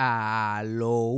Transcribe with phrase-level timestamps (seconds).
[0.00, 1.10] Aló.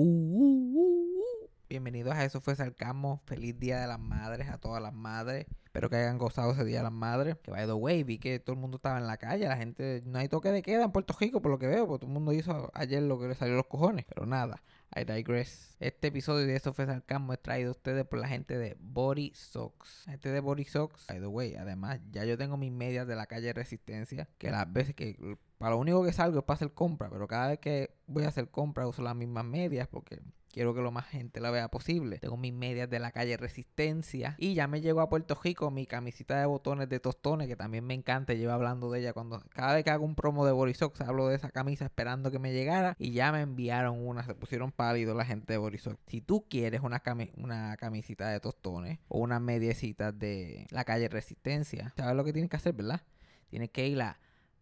[1.69, 3.21] Bienvenidos a Eso fue Sarcasmo.
[3.27, 5.45] Feliz Día de las Madres a todas las madres.
[5.67, 7.37] Espero que hayan gozado ese Día de las Madres.
[7.43, 9.47] Que by the way, vi que todo el mundo estaba en la calle.
[9.47, 11.87] La gente, no hay toque de queda en Puerto Rico, por lo que veo.
[11.87, 14.07] Porque todo el mundo hizo ayer lo que le salió los cojones.
[14.09, 14.63] Pero nada,
[14.97, 15.77] I digress.
[15.79, 19.31] Este episodio de Eso fue Sarcasmo es traído a ustedes por la gente de Body
[19.35, 20.05] Socks.
[20.07, 23.27] Gente de Body Socks, by the way, además, ya yo tengo mis medias de la
[23.27, 24.27] calle Resistencia.
[24.39, 27.49] Que las veces que para lo único que salgo es para hacer compra, pero cada
[27.49, 31.05] vez que voy a hacer compra uso las mismas medias porque quiero que lo más
[31.07, 32.19] gente la vea posible.
[32.19, 35.85] Tengo mis medias de la calle Resistencia y ya me llegó a Puerto Rico mi
[35.85, 38.33] camisita de botones de tostones que también me encanta.
[38.33, 41.37] Llevo hablando de ella cuando cada vez que hago un promo de Borisox hablo de
[41.37, 45.27] esa camisa esperando que me llegara y ya me enviaron una, se pusieron pálidos la
[45.27, 45.99] gente de Borisox.
[46.07, 47.03] Si tú quieres una,
[47.37, 52.49] una camisita de tostones o unas mediecitas de la calle Resistencia, ¿sabes lo que tienes
[52.49, 53.03] que hacer, verdad?
[53.51, 54.19] Tienes que ir a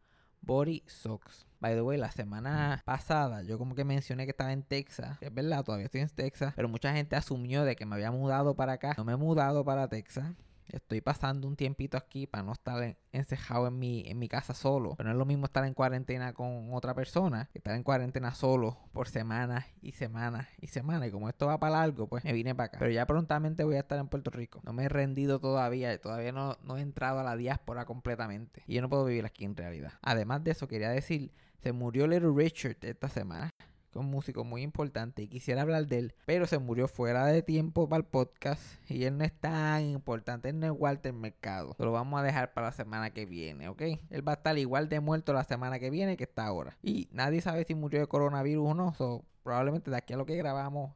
[0.46, 1.46] Body Socks.
[1.60, 5.18] By the way, la semana pasada yo como que mencioné que estaba en Texas.
[5.22, 6.54] Es verdad, todavía estoy en Texas.
[6.56, 8.94] Pero mucha gente asumió de que me había mudado para acá.
[8.98, 10.26] No me he mudado para Texas.
[10.74, 14.96] Estoy pasando un tiempito aquí para no estar encejado en mi, en mi casa solo.
[14.98, 18.34] Pero no es lo mismo estar en cuarentena con otra persona que estar en cuarentena
[18.34, 21.10] solo por semanas y semanas y semanas.
[21.10, 22.80] Y como esto va para largo, pues me vine para acá.
[22.80, 24.62] Pero ya prontamente voy a estar en Puerto Rico.
[24.64, 25.96] No me he rendido todavía.
[26.02, 28.64] Todavía no, no he entrado a la diáspora completamente.
[28.66, 29.94] Y yo no puedo vivir aquí en realidad.
[30.02, 33.52] Además de eso, quería decir, se murió Little Richard esta semana
[34.00, 37.88] un músico muy importante y quisiera hablar de él, pero se murió fuera de tiempo
[37.88, 41.76] para el podcast y él no es tan importante, él no es Walter Mercado.
[41.78, 43.82] Lo vamos a dejar para la semana que viene, ¿ok?
[44.10, 46.78] Él va a estar igual de muerto la semana que viene que está ahora.
[46.82, 50.26] Y nadie sabe si murió de coronavirus o no, so, probablemente de aquí a lo
[50.26, 50.92] que grabamos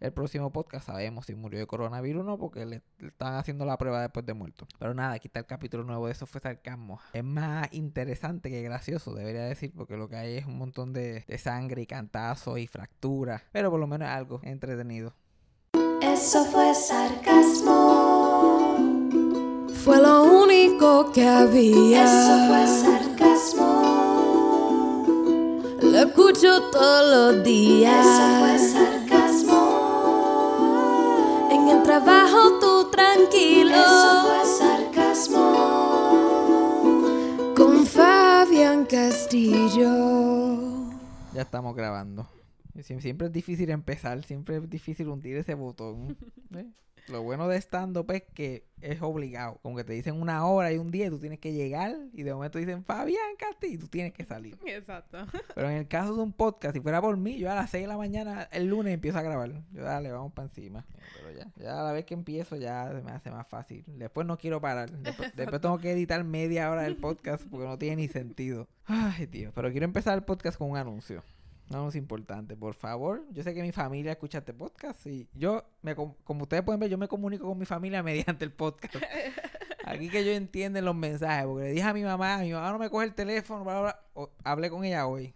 [0.00, 3.76] el próximo podcast sabemos si murió de coronavirus o no, porque le, están haciendo la
[3.76, 4.66] prueba después de muerto.
[4.78, 6.98] Pero nada, aquí está el capítulo nuevo de Eso fue sarcasmo.
[7.12, 11.26] Es más interesante que gracioso, debería decir, porque lo que hay es un montón de,
[11.38, 13.42] sangre y cantazos y fracturas.
[13.52, 15.12] Pero por lo menos es algo entretenido.
[16.00, 18.78] Eso fue sarcasmo.
[19.84, 22.04] Fue lo único que había.
[22.04, 23.66] Eso fue sarcasmo.
[25.82, 28.06] Lo escucho todos los días.
[28.06, 28.89] Eso fue sarcasmo
[32.04, 33.70] trabajo tú tranquilo.
[33.70, 35.44] Eso fue sarcasmo.
[37.56, 39.90] Con Fabián Castillo.
[41.34, 42.26] Ya estamos grabando.
[42.82, 46.16] Siempre es difícil empezar, siempre es difícil hundir ese botón.
[46.54, 46.66] ¿eh?
[47.10, 49.58] Lo bueno de stand-up es que es obligado.
[49.62, 52.22] Como que te dicen una hora y un día y tú tienes que llegar y
[52.22, 54.56] de momento dicen Fabián Castillo y tú tienes que salir.
[54.66, 55.26] Exacto.
[55.54, 57.84] Pero en el caso de un podcast, si fuera por mí, yo a las 6
[57.84, 59.50] de la mañana el lunes empiezo a grabar.
[59.72, 60.86] Yo dale, vamos para encima.
[61.16, 63.84] Pero ya, ya a la vez que empiezo ya se me hace más fácil.
[63.86, 64.90] Después no quiero parar.
[64.90, 68.68] Después, después tengo que editar media hora del podcast porque no tiene ni sentido.
[68.86, 69.52] Ay, tío.
[69.54, 71.22] Pero quiero empezar el podcast con un anuncio.
[71.70, 73.24] No es importante, por favor.
[73.30, 76.90] Yo sé que mi familia escucha este podcast y yo, me, como ustedes pueden ver,
[76.90, 78.96] yo me comunico con mi familia mediante el podcast.
[79.84, 82.78] Aquí que yo entienden los mensajes, porque le dije a mi mamá, mi mamá no
[82.78, 83.64] me coge el teléfono,
[84.42, 85.32] hablé con ella hoy.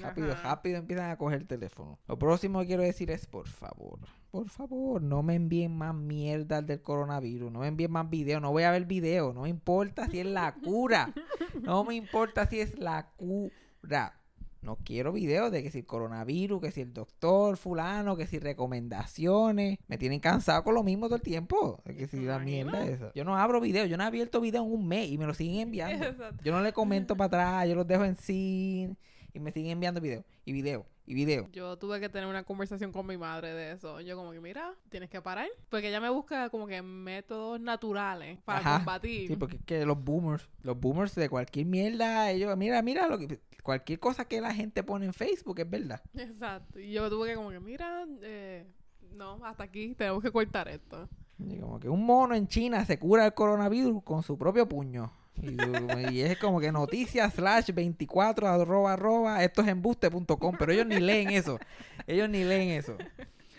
[0.00, 1.98] Rápido, rápido empiezan a coger el teléfono.
[2.06, 3.98] Lo próximo que quiero decir es, por favor,
[4.30, 8.52] por favor, no me envíen más mierda del coronavirus, no me envíen más videos, no
[8.52, 11.12] voy a ver videos, no me importa si es la cura,
[11.60, 14.19] no me importa si es la cura.
[14.62, 18.38] No quiero videos de que si el coronavirus, que si el doctor fulano, que si
[18.38, 19.78] recomendaciones.
[19.88, 21.82] Me tienen cansado con lo mismo todo el tiempo.
[21.84, 23.10] Que si la mierda eso.
[23.14, 25.34] Yo no abro videos, yo no he abierto videos en un mes y me lo
[25.34, 26.06] siguen enviando.
[26.44, 28.88] Yo no le comento para atrás, yo los dejo en sí
[29.32, 31.50] y me siguen enviando videos y videos y videos.
[31.50, 34.00] Yo tuve que tener una conversación con mi madre de eso.
[34.00, 35.48] Yo como que, mira, tienes que parar.
[35.68, 39.26] Porque ella me busca como que métodos naturales para combatir.
[39.26, 43.18] Sí, porque es que los boomers, los boomers de cualquier mierda, ellos, mira, mira, lo
[43.18, 46.02] que cualquier cosa que la gente pone en Facebook es verdad.
[46.14, 46.78] Exacto.
[46.78, 48.66] Y yo tuve que como que, mira, eh,
[49.12, 51.08] no, hasta aquí tenemos que cortar esto.
[51.38, 55.12] Y como que un mono en China se cura el coronavirus con su propio puño.
[55.42, 61.00] Y, es como que noticias slash 24 arroba arroba esto es embuste.com pero ellos ni
[61.00, 61.58] leen eso
[62.06, 62.96] ellos ni leen eso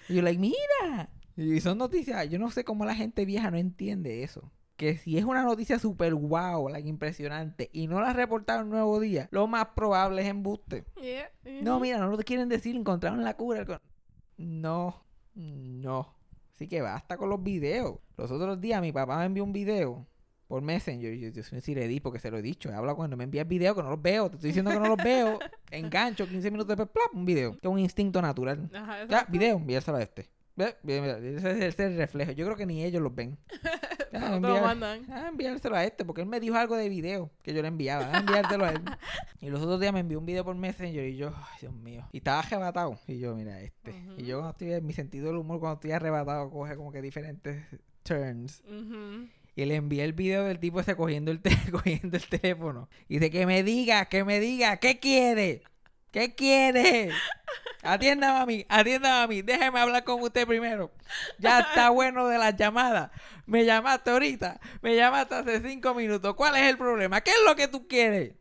[0.07, 3.57] y yo like mira y son noticias yo no sé cómo la gente vieja no
[3.57, 8.65] entiende eso que si es una noticia super wow, like impresionante, y no la reportaron
[8.65, 10.85] un nuevo día, lo más probable es embuste.
[11.61, 13.79] No, mira, no lo quieren decir, encontraron la cura.
[14.37, 15.05] No,
[15.35, 16.15] no.
[16.55, 17.99] Así que basta con los videos.
[18.17, 20.07] Los otros días mi papá me envió un video
[20.47, 21.13] por Messenger.
[21.13, 22.71] Yo, mío, si le di, porque se lo he dicho.
[22.71, 24.31] He hablado cuando me envías video que no los veo.
[24.31, 25.37] Te estoy diciendo que no los veo.
[25.69, 27.51] Engancho 15 minutos después, plop, un video.
[27.51, 28.67] Que es un instinto natural.
[28.73, 30.31] Ajá, Ya, video, enviárselo a este.
[30.57, 32.31] Ese es el reflejo.
[32.31, 33.37] Yo creo que ni ellos los ven.
[34.39, 35.05] Enviar- mandan.
[35.09, 38.09] Ah, enviárselo a este, porque él me dijo algo de video que yo le enviaba.
[38.13, 38.81] Ah, enviárselo a él.
[39.41, 42.07] Y los otros días me envió un video por Messenger y yo, ay, Dios mío.
[42.11, 42.99] Y estaba arrebatado.
[43.07, 43.91] Y yo, mira, este.
[44.17, 47.63] Y yo cuando estoy, mi sentido del humor cuando estoy arrebatado coge como que diferentes
[48.03, 48.61] turns.
[49.55, 51.41] Y le envié el video del tipo ese cogiendo el,
[51.71, 52.87] cogiendo el teléfono.
[53.07, 55.63] Y dice, que me diga, que me diga, ¿qué quiere?
[56.11, 57.09] ¿Qué quiere?
[57.83, 59.41] Atienda a mí, atienda a mí.
[59.41, 60.91] Déjeme hablar con usted primero.
[61.39, 63.11] Ya está bueno de las llamadas.
[63.45, 64.59] Me llamaste ahorita.
[64.81, 66.35] Me llamaste hace cinco minutos.
[66.35, 67.21] ¿Cuál es el problema?
[67.21, 68.33] ¿Qué es lo que tú quieres?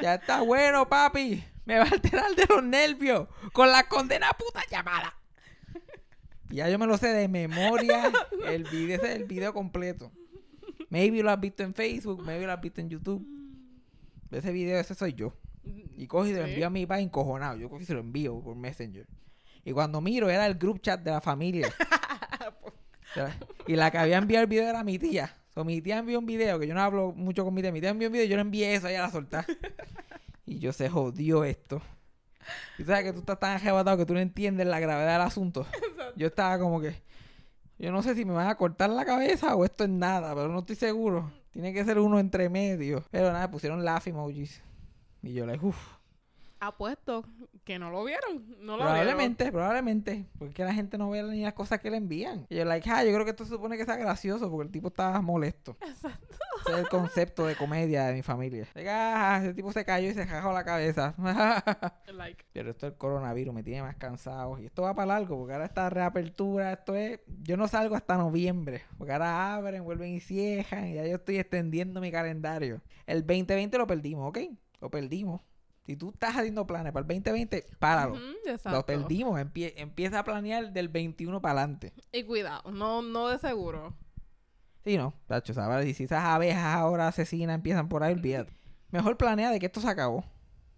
[0.00, 1.44] Ya está bueno, papi.
[1.64, 5.14] Me va a alterar de los nervios con la condena puta llamada.
[6.50, 8.12] Ya yo me lo sé de memoria.
[8.46, 10.12] El video, ese es el video completo.
[10.88, 13.24] Maybe lo has visto en Facebook, maybe lo has visto en YouTube.
[14.30, 15.32] Ese video, ese soy yo.
[15.62, 17.56] Y cojo y se lo envío a mi papá encojonado.
[17.56, 19.06] Yo cojo y se lo envío por Messenger.
[19.64, 21.72] Y cuando miro, era el group chat de la familia.
[23.66, 25.34] Y la que había enviado el video era mi tía.
[25.54, 27.72] So, mi tía envió un video, que yo no hablo mucho con mi tía.
[27.72, 29.44] Mi tía envió un video y yo le envié eso ella a la soltar.
[30.46, 31.82] y yo se jodió esto.
[32.78, 35.66] Y sabes que tú estás tan arrebatado que tú no entiendes la gravedad del asunto.
[36.16, 37.02] Yo estaba como que.
[37.78, 40.48] Yo no sé si me van a cortar la cabeza o esto es nada, pero
[40.48, 41.32] no estoy seguro.
[41.50, 43.04] Tiene que ser uno entre medio.
[43.10, 44.62] Pero nada, pusieron laugh emojis.
[45.22, 46.00] Y yo, like, uff.
[46.62, 47.24] Apuesto
[47.64, 48.44] que no lo vieron.
[48.60, 50.26] No lo Probablemente, probablemente.
[50.38, 52.46] Porque la gente no ve ni las cosas que le envían.
[52.50, 54.70] Y yo, like, ah, yo creo que esto se supone que sea gracioso porque el
[54.70, 55.78] tipo estaba molesto.
[55.80, 56.36] Exacto.
[56.60, 58.66] Ese es el concepto de comedia de mi familia.
[58.74, 61.14] Diga, ah, ese tipo se cayó y se jajó la cabeza.
[61.16, 61.62] vieron.
[62.12, 62.44] Like.
[62.52, 64.58] Pero esto del coronavirus me tiene más cansado.
[64.58, 67.20] Y esto va para largo, porque ahora esta reapertura, esto es.
[67.42, 68.82] Yo no salgo hasta noviembre.
[68.98, 70.88] Porque ahora abren, vuelven y cierran.
[70.88, 72.82] Y ya yo estoy extendiendo mi calendario.
[73.06, 74.38] El 2020 lo perdimos, ¿ok?
[74.80, 75.40] Lo perdimos.
[75.86, 78.14] Si tú estás haciendo planes para el 2020, páralo.
[78.70, 79.40] Lo perdimos.
[79.40, 81.92] Empie- empieza a planear del 21 para adelante.
[82.12, 83.94] Y cuidado, no, no de seguro.
[84.84, 85.86] Sí, no, tacho, ¿sabes?
[85.86, 88.52] Y si esas abejas ahora asesinas empiezan por ahí, olvídate.
[88.90, 90.24] Mejor planea de que esto se acabó.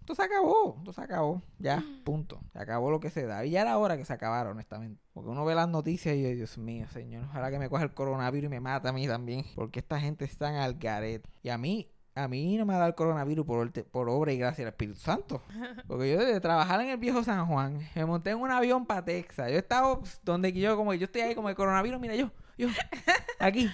[0.01, 1.43] Esto se acabó, esto se acabó.
[1.59, 2.41] Ya, punto.
[2.53, 3.45] Se acabó lo que se da.
[3.45, 5.01] Y ya era hora que se acabara, honestamente.
[5.13, 7.95] Porque uno ve las noticias y yo, Dios mío, señor, ojalá que me coja el
[7.95, 9.45] coronavirus y me mata a mí también.
[9.55, 11.29] Porque esta gente está al garete.
[11.45, 13.47] Y a mí, a mí no me ha dado el coronavirus
[13.91, 15.43] por, obra y gracia del Espíritu Santo.
[15.87, 19.05] Porque yo desde trabajar en el viejo San Juan, me monté en un avión para
[19.05, 19.51] Texas.
[19.51, 22.31] Yo he estado pues, donde yo, como yo estoy ahí como el coronavirus, mira yo,
[22.59, 22.69] yo,
[23.39, 23.71] aquí,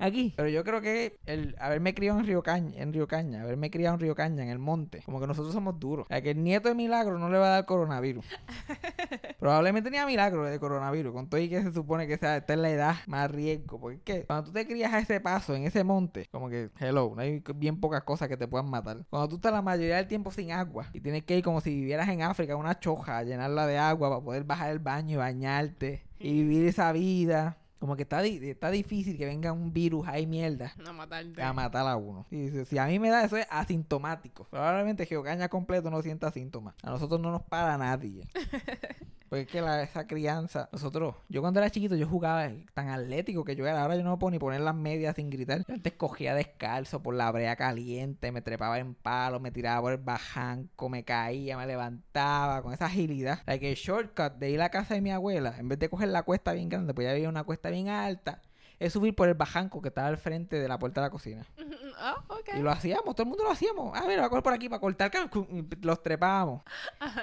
[0.00, 0.32] aquí.
[0.36, 3.94] Pero yo creo que el haberme criado en Río Caña, en Río Caña, haberme criado
[3.94, 6.06] en Río Caña, en el monte, como que nosotros somos duros.
[6.06, 8.24] O sea, que el nieto de Milagro no le va a dar coronavirus.
[9.38, 12.62] Probablemente tenía Milagro de coronavirus, con todo y que se supone que sea, está en
[12.62, 13.80] la edad más riesgo.
[13.80, 16.70] Porque es que cuando tú te crías a ese paso, en ese monte, como que,
[16.80, 19.04] hello, no hay bien pocas cosas que te puedan matar.
[19.10, 21.70] Cuando tú estás la mayoría del tiempo sin agua y tienes que ir como si
[21.70, 25.16] vivieras en África, una choja, a llenarla de agua para poder bajar el baño y
[25.16, 27.56] bañarte y vivir esa vida.
[27.80, 31.42] Como que está, di- está difícil que venga un virus ahí mierda matarte.
[31.42, 32.26] a matar a uno.
[32.30, 34.44] Y si, si a mí me da eso es asintomático.
[34.50, 36.74] Probablemente Geocaña completo no sienta síntomas.
[36.82, 38.28] A nosotros no nos para nadie.
[39.30, 43.44] Porque es que la, esa crianza, nosotros, yo cuando era chiquito yo jugaba tan atlético
[43.44, 45.64] que yo era, ahora yo no puedo ni poner las medias sin gritar.
[45.68, 49.92] Yo antes cogía descalzo por la brea caliente, me trepaba en palos, me tiraba por
[49.92, 53.38] el bajanco, me caía, me levantaba con esa agilidad.
[53.46, 56.08] Like el shortcut de ir a la casa de mi abuela, en vez de coger
[56.08, 58.42] la cuesta bien grande, pues ya había una cuesta bien alta,
[58.80, 61.46] es subir por el bajanco que estaba al frente de la puerta de la cocina.
[62.02, 62.16] Ah.
[62.56, 63.94] Y lo hacíamos, todo el mundo lo hacíamos.
[63.94, 65.10] A ver, va a coger por aquí para cortar.
[65.50, 66.62] y Los trepábamos.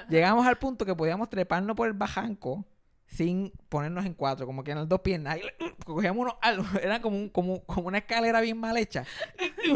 [0.08, 2.64] Llegamos al punto que podíamos treparnos por el bajanco
[3.08, 5.34] sin ponernos en cuatro, como que en las dos piernas.
[5.34, 5.42] Ahí,
[5.84, 9.04] cogíamos unos algo, era como, un- como, como una escalera bien mal hecha.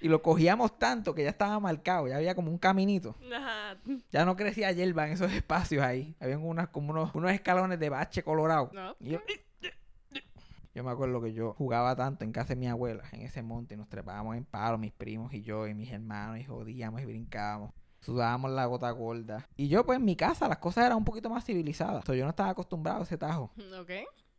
[0.00, 3.16] Y lo cogíamos tanto que ya estaba marcado, ya había como un caminito.
[3.34, 3.76] Ajá.
[4.12, 6.14] Ya no crecía hierba en esos espacios ahí.
[6.20, 8.70] Habían unas, como unos, unos escalones de bache colorado.
[8.72, 8.94] No.
[9.00, 9.20] Y yo,
[10.78, 13.74] yo me acuerdo que yo jugaba tanto en casa de mi abuela, en ese monte,
[13.74, 17.04] y nos trepábamos en palo, mis primos y yo, y mis hermanos, y jodíamos y
[17.04, 17.72] brincábamos.
[17.98, 19.44] Sudábamos la gota gorda.
[19.56, 22.04] Y yo, pues, en mi casa las cosas eran un poquito más civilizadas.
[22.04, 23.50] So, yo no estaba acostumbrado a ese tajo.
[23.80, 23.90] Ok.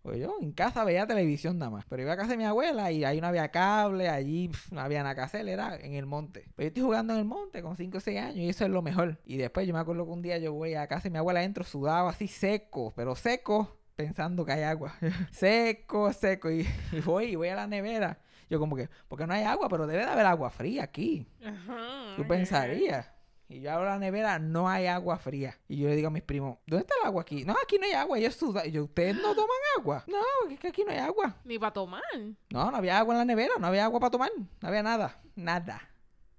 [0.01, 1.85] Pues yo en casa veía televisión nada más.
[1.89, 4.79] Pero iba a casa de mi abuela y ahí no había cable, allí pf, no
[4.79, 6.45] había nada que hacer, era en el monte.
[6.55, 8.71] Pero yo estoy jugando en el monte con 5 o 6 años y eso es
[8.71, 9.19] lo mejor.
[9.25, 11.41] Y después yo me acuerdo que un día yo voy a casa de mi abuela
[11.41, 14.93] adentro, sudaba así seco, pero seco, pensando que hay agua.
[15.31, 16.49] seco, seco.
[16.49, 18.17] Y, y voy y voy a la nevera.
[18.49, 21.27] Yo como que, porque no hay agua, pero debe de haber agua fría aquí.
[21.43, 22.15] Ajá.
[22.15, 23.11] Tú pensarías.
[23.49, 25.59] Y yo abro la nevera, no hay agua fría.
[25.67, 27.43] Y yo le digo a mis primos, ¿dónde está el agua aquí?
[27.43, 28.17] No, aquí no hay agua.
[28.17, 28.65] Y yo suda.
[28.65, 30.05] Y yo, ¿ustedes no toman agua?
[30.07, 31.35] No, porque es que aquí no hay agua.
[31.43, 32.01] Ni para tomar.
[32.49, 34.31] No, no había agua en la nevera, no había agua para tomar.
[34.61, 35.81] No había nada, nada.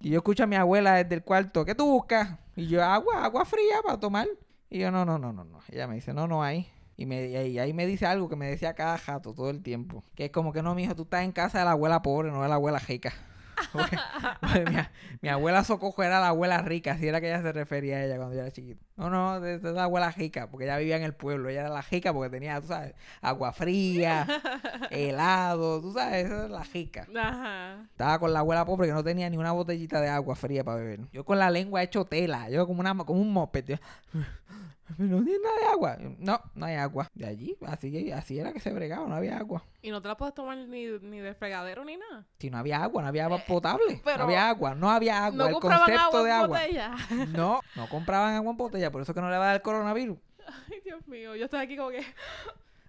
[0.00, 2.38] Y yo escucho a mi abuela desde el cuarto, ¿qué tú buscas?
[2.56, 4.28] Y yo, agua, agua fría para tomar.
[4.70, 5.60] Y yo, no, no, no, no, no.
[5.68, 6.70] Ella me dice, no, no hay.
[7.00, 10.04] Y, me, y ahí- me dice algo que me decía cada jato todo el tiempo.
[10.14, 12.42] Que es como que no, mijo, tú estás en casa de la abuela pobre, no
[12.42, 13.10] de la abuela rica.
[13.72, 13.98] Porque-
[14.40, 14.76] porque mi,
[15.22, 18.16] mi abuela Socojo era la abuela rica, así era que ella se refería a ella
[18.16, 18.82] cuando yo era chiquito.
[18.96, 21.48] No, no, de la abuela rica, porque ella vivía en el pueblo.
[21.50, 24.26] Ella era la rica porque tenía, tú sabes, agua fría,
[24.90, 27.06] helado, tú sabes, esa es la rica.
[27.18, 27.82] Ajá.
[27.90, 30.78] Estaba con la abuela pobre que no tenía ni una botellita de agua fría para
[30.78, 31.00] beber.
[31.12, 33.64] Yo con la lengua hecho tela, yo como, una, como un moped.
[33.66, 33.76] yo,
[34.96, 35.96] "Pero no tiene nada de agua.
[36.18, 37.08] No, no hay agua.
[37.14, 39.64] De allí, así, así era que se bregaba, no había agua.
[39.82, 42.26] Y no te la puedes tomar ni, ni de fregadero ni nada.
[42.38, 43.94] Si no había agua, no había agua potable.
[43.94, 45.36] Eh, pero- no había agua, no había agua.
[45.38, 46.46] no el concepto agua de en agua.
[46.58, 46.94] botella.
[47.36, 49.62] No, no compraban agua en botella, por eso que no le va a dar el
[49.62, 50.18] coronavirus.
[50.70, 51.36] Ay, Dios mío.
[51.36, 52.04] Yo estoy aquí como que...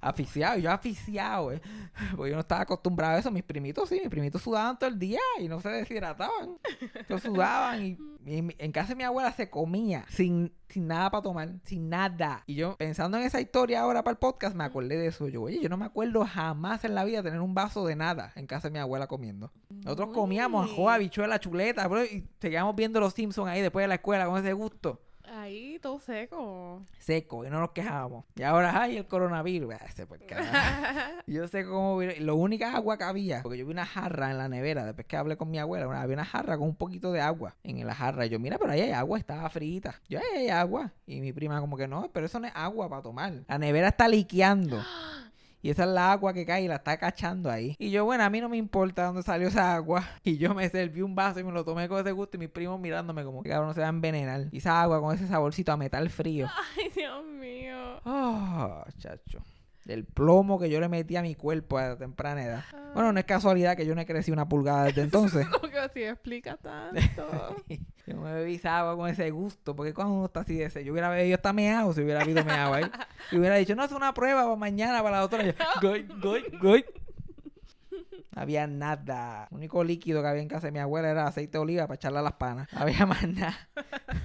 [0.02, 1.62] Aficiado, yo aficiado, eh.
[2.16, 3.30] Porque yo no estaba acostumbrado a eso.
[3.30, 6.58] Mis primitos sí, mis primitos sudaban todo el día y no se deshidrataban.
[7.08, 11.50] Ellos sudaban y, en casa de mi abuela se comía sin, sin nada para tomar,
[11.64, 12.44] sin nada.
[12.48, 15.28] Y yo pensando en esa historia ahora para el podcast me acordé de eso.
[15.28, 18.32] Yo, oye, yo no me acuerdo jamás en la vida tener un vaso de nada
[18.36, 19.52] en casa de mi abuela comiendo.
[19.70, 23.96] Nosotros comíamos ajo, habichuela, chuleta, bro, y seguíamos viendo los Simpsons ahí después de la
[23.96, 25.00] escuela con ese gusto
[25.42, 26.84] Ahí, todo seco.
[27.00, 28.26] seco y no nos quejábamos.
[28.36, 29.74] Y ahora, ay, el coronavirus.
[29.74, 30.52] Ah, ese por carajo.
[31.26, 34.48] Yo sé cómo Lo única agua que había, porque yo vi una jarra en la
[34.50, 37.22] nevera, después que hablé con mi abuela, una- había una jarra con un poquito de
[37.22, 38.28] agua en la jarra.
[38.28, 40.00] Y yo, mira, pero ahí hay agua, estaba frita.
[40.08, 40.92] Yo, ahí hay agua.
[41.08, 43.34] Y mi prima como que no, pero eso no es agua para tomar.
[43.48, 44.80] La nevera está liqueando.
[45.62, 47.76] Y esa es la agua que cae y la está cachando ahí.
[47.78, 50.08] Y yo, bueno, a mí no me importa dónde salió esa agua.
[50.24, 52.38] Y yo me serví un vaso y me lo tomé con ese gusto.
[52.38, 54.48] Y mis primos mirándome como que cabrón se va a envenenar.
[54.52, 56.48] Y esa agua con ese saborcito a metal frío.
[56.78, 58.02] Ay, Dios mío.
[58.06, 59.40] Ah, chacho.
[59.86, 62.64] Del plomo que yo le metí a mi cuerpo a temprana edad.
[62.94, 65.48] Bueno, no es casualidad que yo no he crecido una pulgada desde entonces.
[65.50, 67.56] Como que así explica tanto.
[68.08, 69.76] yo me bebí agua con ese gusto.
[69.76, 72.44] Porque cuando uno está así de ese, yo hubiera bebido hasta meado si hubiera habido
[72.44, 72.84] meado ahí.
[73.32, 75.46] Y hubiera dicho, no, es una prueba para mañana para la doctora.
[75.46, 76.86] Yo, goy, goy, goy.
[78.36, 79.48] No había nada.
[79.52, 81.96] El único líquido que había en casa de mi abuela era aceite de oliva para
[81.96, 82.68] echarle a las panas.
[82.72, 83.70] No había más nada.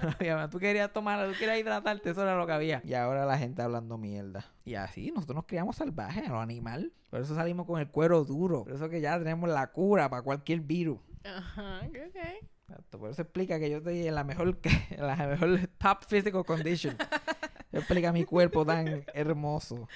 [0.01, 0.49] No había más.
[0.49, 2.81] Tú querías tomar, tú querías hidratarte, eso era lo que había.
[2.85, 4.45] Y ahora la gente hablando mierda.
[4.65, 6.93] Y así, nosotros nos criamos salvajes, a lo animal.
[7.09, 8.63] Por eso salimos con el cuero duro.
[8.63, 10.99] Por eso que ya tenemos la cura para cualquier virus.
[11.23, 12.21] Ajá, ok, ok.
[12.69, 14.59] Exacto, Por eso explica que yo estoy en la mejor,
[14.89, 16.97] en la mejor top physical condition.
[17.77, 19.87] Explica mi cuerpo tan hermoso.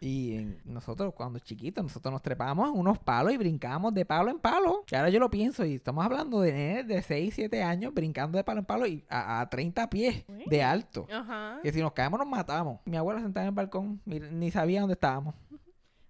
[0.00, 4.30] Y en- nosotros cuando chiquitos, nosotros nos trepábamos en unos palos y brincábamos de palo
[4.30, 4.84] en palo.
[4.90, 8.36] Y ahora yo lo pienso y estamos hablando de nenes de 6, 7 años brincando
[8.38, 11.06] de palo en palo y a, a 30 pies de alto.
[11.12, 11.60] Ajá.
[11.62, 12.80] Que si nos caemos nos matamos.
[12.84, 15.34] Mi abuela sentada en el balcón, ni sabía dónde estábamos.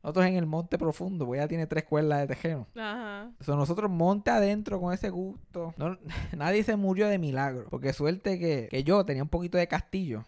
[0.03, 2.67] Nosotros en el monte profundo, porque ella tiene tres cuerdas de tejeno.
[2.75, 3.31] Ajá.
[3.39, 5.75] So, nosotros monte adentro con ese gusto.
[5.77, 5.97] No-
[6.37, 7.67] nadie se murió de milagro.
[7.71, 10.25] Porque suerte que, que yo tenía un poquito de castillo.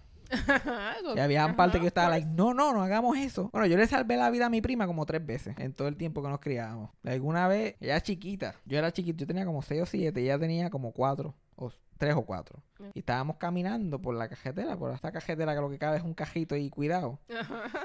[1.14, 3.50] Y había Ajá, parte que yo estaba like, no, no, no hagamos eso.
[3.52, 5.96] Bueno, yo le salvé la vida a mi prima como tres veces en todo el
[5.96, 6.90] tiempo que nos criábamos.
[7.04, 8.54] Alguna vez, ella chiquita.
[8.64, 10.20] Yo era chiquito, yo tenía como seis o siete.
[10.20, 11.34] Ella tenía como cuatro.
[11.56, 12.62] O tres o cuatro.
[12.94, 16.14] Y estábamos caminando por la cajetera, por esta cajetera que lo que cabe es un
[16.14, 17.20] cajito y cuidado.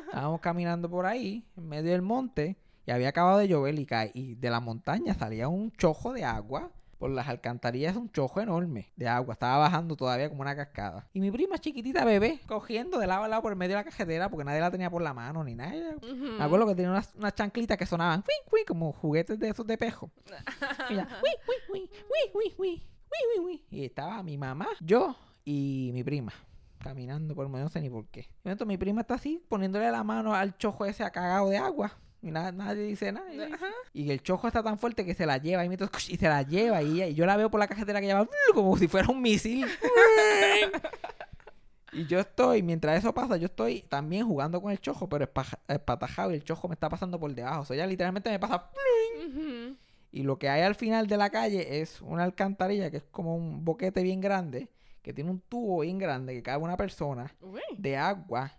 [0.07, 4.11] Estábamos caminando por ahí, en medio del monte, y había acabado de llover y, cae,
[4.15, 8.91] y de la montaña salía un chojo de agua por las alcantarillas un chojo enorme
[8.95, 9.33] de agua.
[9.33, 11.07] Estaba bajando todavía como una cascada.
[11.13, 13.83] Y mi prima chiquitita bebé, cogiendo de lado a lado por el medio de la
[13.85, 15.95] cajetera, porque nadie la tenía por la mano ni nada.
[16.03, 18.65] Me acuerdo que tenía unas, unas chanclitas que sonaban ¡Wii, wii!
[18.65, 20.11] como juguetes de esos de pejo.
[20.89, 21.89] Y ya, ¡Wii,
[22.33, 22.83] wii, wii!
[23.71, 25.15] Y estaba mi mamá, yo
[25.45, 26.33] y mi prima
[26.79, 28.29] caminando por medio, no sé ni por qué.
[28.43, 31.91] Entonces mi prima está así poniéndole la mano al chojo ese cagado de agua.
[32.21, 33.33] Y na- nadie dice nada.
[33.33, 33.67] Y, Ajá.
[33.93, 35.63] y el chojo está tan fuerte que se la lleva.
[35.63, 36.81] Y, mientras- y se la lleva.
[36.83, 39.65] Y, yo la veo por la cajetera que lleva como si fuera un misil.
[41.91, 45.57] Y yo estoy, mientras eso pasa, yo estoy también jugando con el chojo, pero espa-
[45.67, 47.61] espatajado y el chojo me está pasando por debajo.
[47.61, 48.69] O sea, ella literalmente me pasa.
[50.11, 53.35] Y lo que hay al final de la calle es una alcantarilla que es como
[53.35, 54.69] un boquete bien grande,
[55.01, 57.61] que tiene un tubo bien grande que cabe una persona Uy.
[57.75, 58.51] de agua.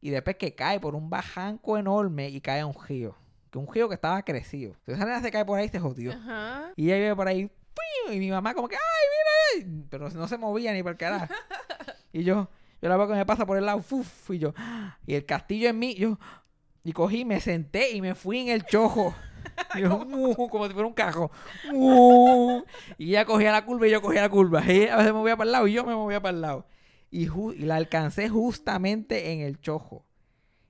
[0.00, 3.16] Y después que cae por un bajanco enorme y cae a un río.
[3.50, 4.70] Que un río que estaba crecido.
[4.72, 6.12] Entonces esa nena se cae por ahí y se jodió.
[6.12, 6.72] Ajá.
[6.76, 7.46] Y ella vive por ahí.
[7.46, 8.12] ¡piu!
[8.14, 9.86] Y mi mamá como que, ¡ay, mira!
[9.90, 11.26] Pero no se movía ni por carajo.
[12.12, 12.48] Y yo,
[12.82, 13.82] yo la veo que me pasa por el lado.
[13.82, 14.30] ¡fuf!
[14.30, 14.98] Y yo, ¡ah!
[15.06, 16.18] y el castillo en mí, yo.
[16.82, 19.14] Y cogí, me senté y me fui en el chojo.
[19.74, 21.30] Y yo, "Mu", como si fuera un cajo.
[21.72, 22.62] Mu.
[22.98, 24.62] Y ella cogía la curva y yo cogía la curva.
[24.66, 26.40] Y ella a veces me movía para el lado y yo me movía para el
[26.40, 26.66] lado.
[27.10, 27.26] Y,
[27.64, 30.04] la alcancé justamente en el chojo.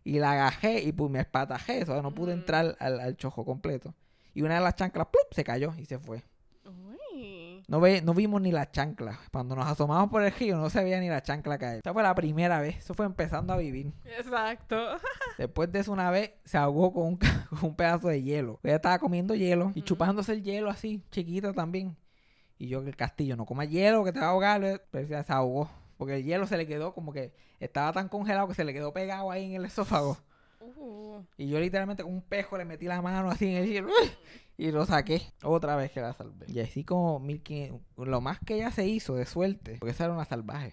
[0.05, 1.83] Y la agajé y pues me espatajé.
[1.83, 2.39] O sea, no pude Mm.
[2.39, 3.95] entrar al, al chojo completo.
[4.35, 5.33] Y una de las chanclas ¡plup!
[5.35, 6.23] se cayó y se fue.
[6.65, 7.63] Uy.
[7.69, 9.19] No, ve, no vimos ni la chancla.
[9.33, 11.81] Cuando nos asomamos por el río no se veía ni la chancla caer.
[11.85, 12.79] Esa fue la primera vez.
[12.79, 13.93] Eso fue empezando a vivir.
[14.19, 14.77] Exacto.
[15.39, 18.59] Después de eso una vez se ahogó con un, ca- con un pedazo de hielo.
[18.63, 21.97] Ella estaba comiendo hielo y chupándose el hielo así, chiquita también.
[22.59, 24.83] Y yo que el castillo, no coma hielo que te va a ahogar.
[24.91, 25.71] Pero se ahogó.
[26.01, 27.31] Porque el hielo se le quedó como que
[27.61, 30.17] estaba tan congelado que se le quedó pegado ahí en el esófago.
[30.59, 31.21] Uh.
[31.37, 33.91] Y yo literalmente con un pejo le metí la mano así en el hielo
[34.57, 35.21] y lo saqué.
[35.43, 36.47] Otra vez que la salvé.
[36.49, 38.09] Y así como 1500.
[38.09, 40.73] Lo más que ella se hizo de suerte, porque esa era una salvaje.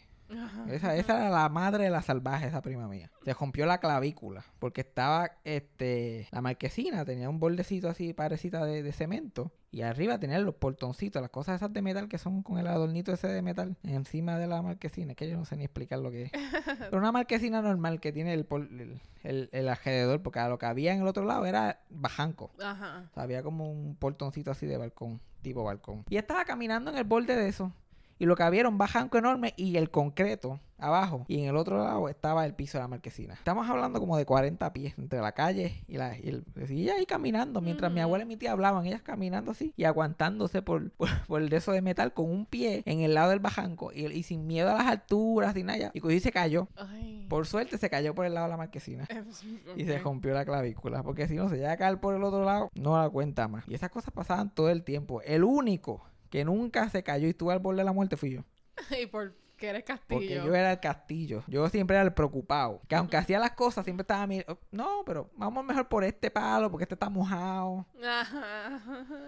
[0.69, 3.09] Esa, esa era la madre de la salvaje, esa prima mía.
[3.23, 8.83] Se rompió la clavícula porque estaba, este, la marquesina tenía un bordecito así, parecita de,
[8.83, 9.51] de cemento.
[9.69, 13.11] Y arriba tenía los portoncitos, las cosas esas de metal que son con el adornito
[13.11, 15.11] ese de metal encima de la marquesina.
[15.11, 16.31] Es que yo no sé ni explicar lo que es.
[16.79, 20.65] Pero una marquesina normal que tiene el, pol- el, el- el alrededor, porque lo que
[20.65, 22.51] había en el otro lado era bajanco.
[22.61, 23.03] Ajá.
[23.11, 26.05] O sea, había como un portoncito así de balcón, tipo balcón.
[26.09, 27.71] Y estaba caminando en el borde de eso.
[28.19, 31.25] Y lo que un bajanco enorme y el concreto abajo.
[31.27, 33.33] Y en el otro lado estaba el piso de la marquesina.
[33.33, 36.95] Estamos hablando como de 40 pies entre la calle y la y el, y ella
[36.95, 37.61] ahí caminando.
[37.61, 41.41] Mientras mi abuela y mi tía hablaban, ellas caminando así y aguantándose por, por, por
[41.41, 44.23] el de eso de metal con un pie en el lado del bajanco y, y
[44.23, 45.91] sin miedo a las alturas y nada.
[45.93, 46.67] Y cogí se cayó.
[46.75, 47.25] Ay.
[47.29, 49.05] Por suerte se cayó por el lado de la marquesina.
[49.09, 49.43] Es-
[49.75, 51.03] Y se rompió la clavícula.
[51.03, 53.63] Porque si no se llega a caer por el otro lado, no la cuenta más.
[53.67, 55.21] Y esas cosas pasaban todo el tiempo.
[55.23, 58.43] El único que nunca se cayó y estuvo al borde de la muerte fui yo.
[59.01, 60.19] Y porque eres castillo.
[60.19, 61.43] Porque yo era el castillo.
[61.47, 62.81] Yo siempre era el preocupado.
[62.87, 64.43] Que aunque hacía las cosas, siempre estaba mi...
[64.47, 67.85] "Oh, No, pero vamos mejor por este palo, porque este está mojado.
[68.05, 68.81] Ajá.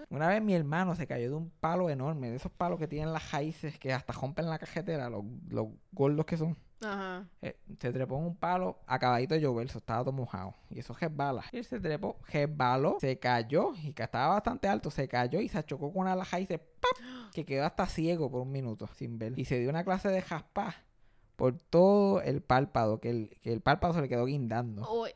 [0.08, 2.30] Una vez mi hermano se cayó de un palo enorme.
[2.30, 5.10] De esos palos que tienen las raíces que hasta rompen la cajetera.
[5.10, 6.56] Los, los gordos que son.
[6.82, 7.26] Ajá.
[7.42, 10.54] Eh, se trepó en un palo acabadito de llover, eso estaba todo mojado.
[10.70, 11.44] Y eso resbala.
[11.52, 15.48] Y él se trepó, resbaló, se cayó y que estaba bastante alto, se cayó y
[15.48, 17.30] se chocó con una laja y se ¡pap!
[17.34, 19.38] que quedó hasta ciego por un minuto sin ver.
[19.38, 20.74] Y se dio una clase de jaspá
[21.36, 24.86] por todo el párpado, que el, que el párpado se le quedó guindando.
[24.92, 25.10] Uy,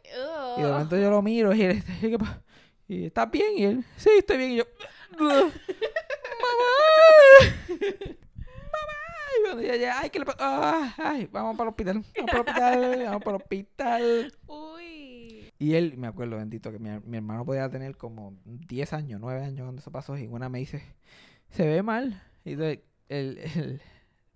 [0.58, 1.82] Y de momento yo lo miro y él.
[2.86, 3.52] Y ¿estás bien?
[3.56, 4.50] Y él, sí, estoy bien.
[4.52, 4.64] Y yo,
[5.14, 5.50] "Ugh, mamá.
[6.40, 8.16] mamá.
[9.54, 10.38] Y cuando ya llega, ay, ¿qué le pasa?
[10.40, 12.04] Ah, ay, vamos para el hospital.
[12.16, 14.32] Vamos para el hospital, vamos para el hospital.
[14.46, 15.52] Uy.
[15.58, 19.44] Y él, me acuerdo, bendito, que mi, mi hermano podía tener como 10 años, 9
[19.44, 20.18] años cuando eso pasó.
[20.18, 20.82] Y una me dice,
[21.50, 22.22] se ve mal.
[22.44, 23.82] Y entonces, el, el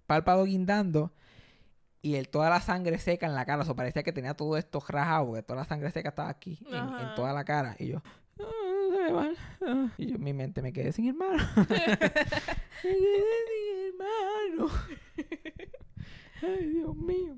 [0.06, 1.12] párpado guindando
[2.00, 3.62] y el, toda la sangre seca en la cara.
[3.62, 6.58] O sea, parecía que tenía todo esto rajado, porque toda la sangre seca estaba aquí,
[6.70, 7.76] en, toda la cara.
[7.78, 8.02] Y yo,
[8.40, 8.44] "Ah,
[8.90, 9.36] se ve mal.
[9.66, 9.88] ah".
[9.98, 11.42] Y yo en mi mente me quedé sin hermano.
[11.56, 11.88] me quedé
[12.82, 14.37] sin hermano.
[16.42, 17.36] Ay, Dios mío.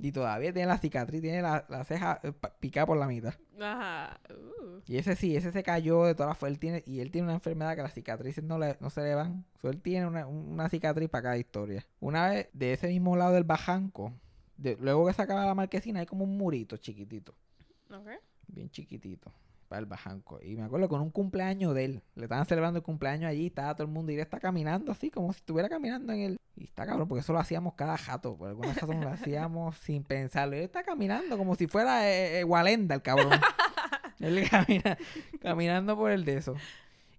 [0.00, 3.34] Y todavía tiene la cicatriz, tiene la, la ceja eh, picada por la mitad.
[3.60, 4.20] Ajá.
[4.30, 4.80] Uh.
[4.86, 7.34] Y ese sí, ese se cayó de todas las él tiene Y él tiene una
[7.34, 9.44] enfermedad que las cicatrices no, le, no se le van.
[9.60, 11.84] So, él tiene una, un- una cicatriz para cada historia.
[11.98, 14.12] Una vez, de ese mismo lado del bajanco,
[14.56, 17.34] de- luego que se acaba la marquesina, hay como un murito chiquitito.
[17.90, 18.08] Ok.
[18.46, 19.32] Bien chiquitito.
[19.68, 20.40] Para el bajanco.
[20.42, 22.02] Y me acuerdo con un cumpleaños de él.
[22.14, 23.46] Le estaban celebrando el cumpleaños allí.
[23.46, 26.36] Estaba todo el mundo y él está caminando así, como si estuviera caminando en el.
[26.56, 28.36] Y está cabrón, porque eso lo hacíamos cada jato.
[28.36, 30.56] Por alguna razón lo hacíamos sin pensarlo.
[30.56, 33.32] Y él está caminando como si fuera eh, eh, Walenda, el cabrón.
[34.20, 34.96] él camina,
[35.40, 36.54] caminando por el de eso.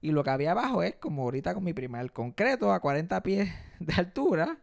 [0.02, 3.22] Y lo que había abajo es como ahorita con mi prima, el concreto a 40
[3.22, 4.58] pies de altura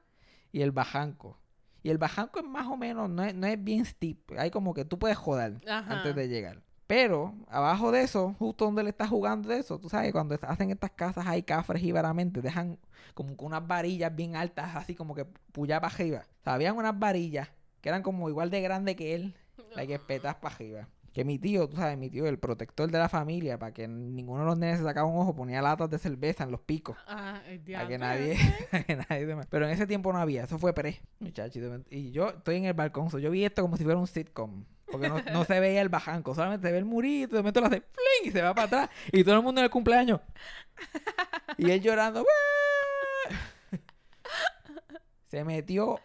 [0.51, 1.39] y el bajanco.
[1.83, 4.33] Y el bajanco es más o menos, no es, no es bien steep.
[4.39, 5.99] Hay como que tú puedes joder Ajá.
[5.99, 6.63] antes de llegar.
[6.87, 10.71] Pero abajo de eso, justo donde le está jugando de eso, tú sabes, cuando hacen
[10.71, 12.79] estas casas hay cafres y varamente, dejan
[13.15, 16.23] como con unas varillas bien altas, así como que puya para arriba.
[16.41, 17.49] O sea, habían unas varillas
[17.81, 19.35] que eran como igual de grandes que él,
[19.75, 20.89] hay que petas para arriba.
[21.13, 24.41] Que mi tío, tú sabes, mi tío, el protector de la familia, para que ninguno
[24.41, 26.97] de los nenes se sacara un ojo, ponía latas de cerveza en los picos.
[27.09, 28.37] Ah, el Para que nadie,
[28.71, 31.81] para que nadie me- Pero en ese tiempo no había, eso fue pre, muchachos.
[31.91, 34.65] Y yo estoy en el balcón, so, yo vi esto como si fuera un sitcom.
[34.91, 37.67] Porque no, no se veía el bajanco, solamente se ve el murito, de momento lo
[37.67, 38.91] hace fling y se va para atrás.
[39.13, 40.21] Y todo el mundo en el cumpleaños.
[41.59, 42.25] Y él llorando.
[45.29, 45.99] Se metió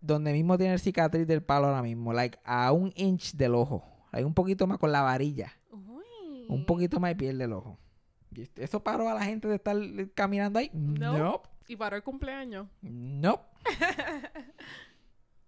[0.00, 3.84] donde mismo tiene el cicatriz del palo ahora mismo, like a un inch del ojo.
[4.12, 5.52] Hay un poquito más con la varilla.
[5.70, 6.46] Uy.
[6.48, 7.78] Un poquito más y pierde el ojo.
[8.34, 9.76] ¿Y ¿Eso paró a la gente de estar
[10.14, 10.70] caminando ahí?
[10.72, 11.16] No.
[11.16, 11.48] Nope.
[11.68, 12.66] Y paró el cumpleaños.
[12.82, 13.44] Nope.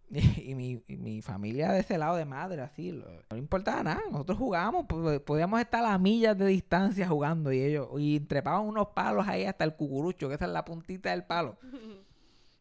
[0.37, 4.03] Y, mi, y mi familia de ese lado de madre, así, no le importaba nada.
[4.11, 4.87] Nosotros jugábamos,
[5.25, 9.65] podíamos estar a millas de distancia jugando y ellos, y trepaban unos palos ahí hasta
[9.65, 11.59] el cucurucho, que esa es la puntita del palo.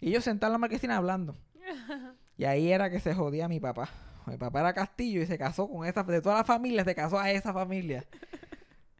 [0.01, 1.35] Y ellos sentados en la marquesina hablando.
[2.37, 3.87] Y ahí era que se jodía mi papá.
[4.25, 7.17] Mi papá era Castillo y se casó con esa, de toda la familia, se casó
[7.17, 8.03] a esa familia.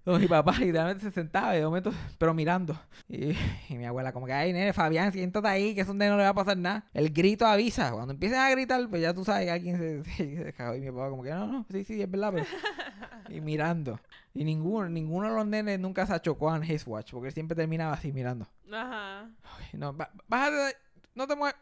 [0.06, 2.80] Entonces, mi papá literalmente se sentaba de momento, pero mirando.
[3.10, 3.32] Y,
[3.70, 6.30] y mi abuela como que, ay, nene, Fabián, siéntate ahí, que eso no le va
[6.30, 6.86] a pasar nada.
[6.94, 7.92] El grito avisa.
[7.92, 10.76] Cuando empiecen a gritar, pues ya tú sabes que alguien se, se, se cagó.
[10.76, 12.46] Y mi papá como que, no, no, sí, sí, es verdad, pero...
[13.30, 14.00] Y mirando.
[14.36, 17.56] Y ninguno, ninguno de los nenes nunca se achocó en his watch, porque él siempre
[17.56, 18.48] terminaba así mirando.
[18.72, 19.22] Ajá.
[19.24, 19.96] Ay, No,
[20.28, 20.78] bájate,
[21.16, 21.56] no te muevas.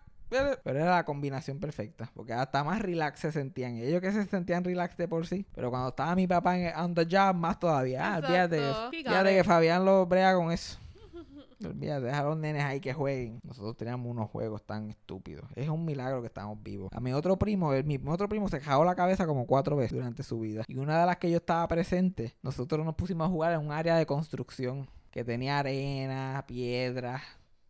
[0.64, 3.76] Pero era la combinación perfecta, porque hasta más relax se sentían.
[3.78, 6.94] Ellos que se sentían relax de por sí, pero cuando estaba mi papá en on
[6.94, 8.16] the job, más todavía.
[8.16, 9.44] Ah, got fíjate que.
[9.44, 10.78] Fabián lo brega con eso.
[11.66, 13.40] Olvídate, deja a los nenes ahí que jueguen.
[13.44, 15.46] Nosotros teníamos unos juegos tan estúpidos.
[15.56, 16.90] Es un milagro que estamos vivos.
[16.92, 19.94] A mi otro primo, el- mi otro primo se cagó la cabeza como cuatro veces
[19.94, 20.64] durante su vida.
[20.68, 23.72] Y una de las que yo estaba presente, nosotros nos pusimos a jugar en un
[23.72, 27.22] área de construcción que tenía arena, piedras,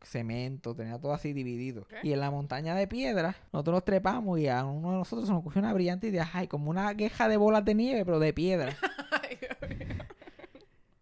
[0.04, 1.88] cemento, tenía todo así dividido.
[2.04, 5.34] Y en la montaña de piedras, nosotros nos trepamos y a uno de nosotros se
[5.34, 8.34] nos cogió una brillante idea, ay, como una queja de bolas de nieve, pero de
[8.34, 8.76] piedra.
[9.12, 9.38] Ay.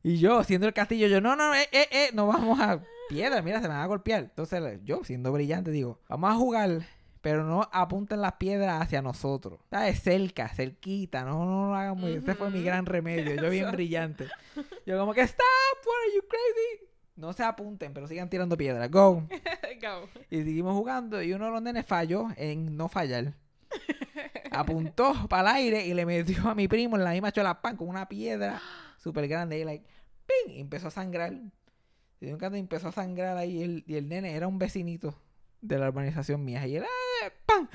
[0.03, 3.41] Y yo, siendo el castillo, yo, no, no, eh, eh, eh, no vamos a piedra,
[3.41, 4.23] mira, se me va a golpear.
[4.23, 6.87] Entonces, yo, siendo brillante, digo, vamos a jugar,
[7.21, 9.59] pero no apunten las piedras hacia nosotros.
[9.69, 10.01] ¿Sabes?
[10.01, 12.13] Cerca, cerquita, no, no lo hagan muy...
[12.13, 14.27] Ese fue mi gran remedio, yo bien brillante.
[14.87, 15.45] Yo como que, stop,
[15.85, 16.90] what are you crazy?
[17.21, 19.21] No se apunten, pero sigan tirando piedras, go.
[19.81, 20.09] Go.
[20.31, 23.33] Y seguimos jugando y uno de los nenes falló en no fallar.
[24.51, 27.77] Apuntó para el aire y le metió a mi primo en la misma chola pan
[27.77, 28.59] con una piedra
[28.97, 29.59] súper grande.
[29.59, 29.85] Y like,
[30.25, 30.55] ¡ping!
[30.55, 31.33] Y empezó a sangrar.
[32.19, 33.59] Y de un canto empezó a sangrar ahí.
[33.59, 35.15] Y el, y el nene era un vecinito
[35.61, 36.65] de la urbanización mía.
[36.65, 37.31] Y él, ¡ah!
[37.45, 37.69] ¡pam!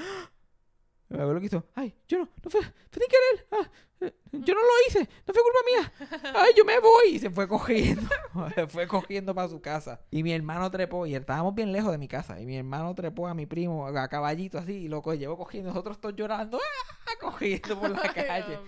[1.09, 4.55] Me acuerdo que hizo, ay, yo no, no fue, fue sin querer, ah, eh, yo
[4.55, 7.15] no lo hice, no fue culpa mía, ay, yo me voy.
[7.15, 8.09] Y se fue cogiendo,
[8.55, 10.01] se fue cogiendo para su casa.
[10.11, 13.29] Y mi hermano trepó, y estábamos bien lejos de mi casa, y mi hermano trepó
[13.29, 17.11] a mi primo a caballito así, y lo llevó cogiendo, nosotros todos llorando, ¡ah!
[17.21, 18.59] cogiendo por la calle.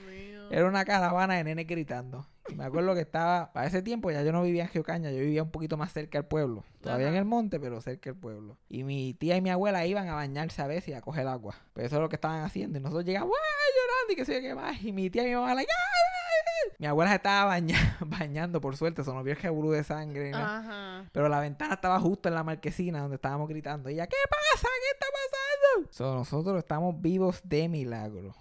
[0.51, 2.27] Era una caravana de nenes gritando.
[2.57, 5.43] Me acuerdo que estaba, para ese tiempo ya yo no vivía en Geocaña, yo vivía
[5.43, 6.65] un poquito más cerca del pueblo.
[6.81, 8.57] Todavía en el monte, pero cerca del pueblo.
[8.69, 11.55] Y mi tía y mi abuela iban a bañarse a veces y a coger agua.
[11.75, 12.79] Pero eso es lo que estaban haciendo.
[12.79, 13.73] Y nosotros llegamos, ¡ay!
[13.77, 14.83] llorando y que yo qué más.
[14.83, 15.77] Y mi tía y mi mamá, like, ¡ay!
[15.77, 16.77] ay, ay".
[16.79, 20.31] Mi abuela se estaba baña- bañando, por suerte, eso no vio el revolú de sangre.
[20.31, 20.59] nada.
[21.01, 21.09] Ajá.
[21.13, 23.91] Pero la ventana estaba justo en la marquesina donde estábamos gritando.
[23.91, 24.69] Y ella, ¿qué pasa?
[24.69, 25.93] ¿Qué está pasando?
[25.93, 28.35] So, nosotros estamos vivos de milagro.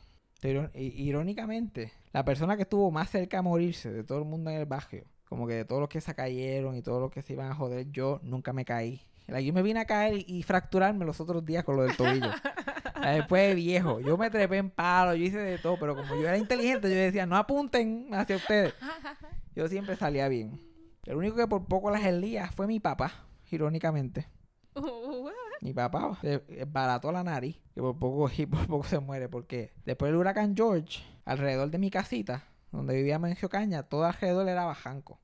[0.48, 4.56] Pero irónicamente, la persona que estuvo más cerca a morirse de todo el mundo en
[4.56, 7.34] el barrio, como que de todos los que se cayeron y todos los que se
[7.34, 9.02] iban a joder, yo nunca me caí.
[9.28, 12.32] Yo me vine a caer y, fracturarme los otros días con lo del tobillo.
[13.04, 16.26] Después de viejo, yo me trepé en palo, yo hice de todo, pero como yo
[16.26, 18.74] era inteligente, yo decía, no apunten hacia ustedes.
[19.54, 20.62] Yo siempre salía bien.
[21.04, 24.30] El único que por poco las elías fue mi papá, irónicamente.
[25.62, 26.20] Mi papá
[26.68, 30.56] barató la nariz, que por poco y por poco se muere, porque después del huracán
[30.56, 35.20] George, alrededor de mi casita, donde vivíamos en Geocaña, todo alrededor era bajanco.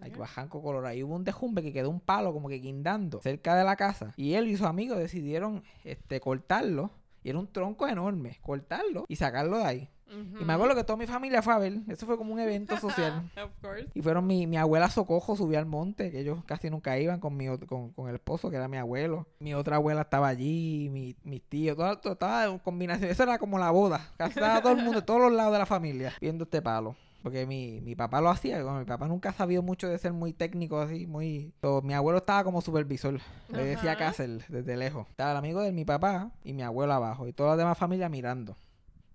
[0.00, 0.94] Like, bajanco colorado.
[0.94, 4.12] Y hubo un dejumbe que quedó un palo como que guindando cerca de la casa.
[4.16, 6.90] Y él y sus amigos decidieron este, cortarlo.
[7.22, 8.38] Y era un tronco enorme.
[8.42, 9.90] Cortarlo y sacarlo de ahí.
[10.08, 11.78] Y me acuerdo que toda mi familia fue a ver.
[11.88, 13.30] Eso fue como un evento social.
[13.36, 13.88] Of course.
[13.94, 17.36] Y fueron mi, mi abuela Socojo subió al monte, que ellos casi nunca iban con
[17.36, 19.26] mi con, con el esposo, que era mi abuelo.
[19.40, 23.10] Mi otra abuela estaba allí, mi, mis tíos, todo, todo estaba en combinación.
[23.10, 24.12] Eso era como la boda.
[24.16, 26.96] Casi estaba todo el mundo, todos los lados de la familia, viendo este palo.
[27.22, 30.32] Porque mi, mi papá lo hacía, bueno, mi papá nunca sabía mucho de ser muy
[30.32, 31.52] técnico así, muy...
[31.82, 35.08] mi abuelo estaba como supervisor, le decía hacer desde lejos.
[35.10, 38.08] Estaba el amigo de mi papá y mi abuelo abajo y toda la demás familia
[38.08, 38.56] mirando.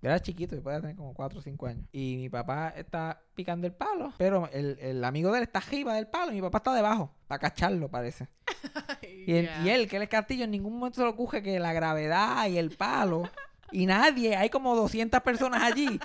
[0.01, 1.85] Yo era chiquito, yo podía tener como 4 o 5 años.
[1.91, 5.93] Y mi papá está picando el palo, pero el, el amigo de él está arriba
[5.93, 8.27] del palo y mi papá está debajo, para cacharlo parece.
[9.27, 11.59] Y, él- y él, que él es castillo, en ningún momento se le ocurre que
[11.59, 13.29] la gravedad y el palo,
[13.71, 15.99] y nadie, hay como 200 personas allí,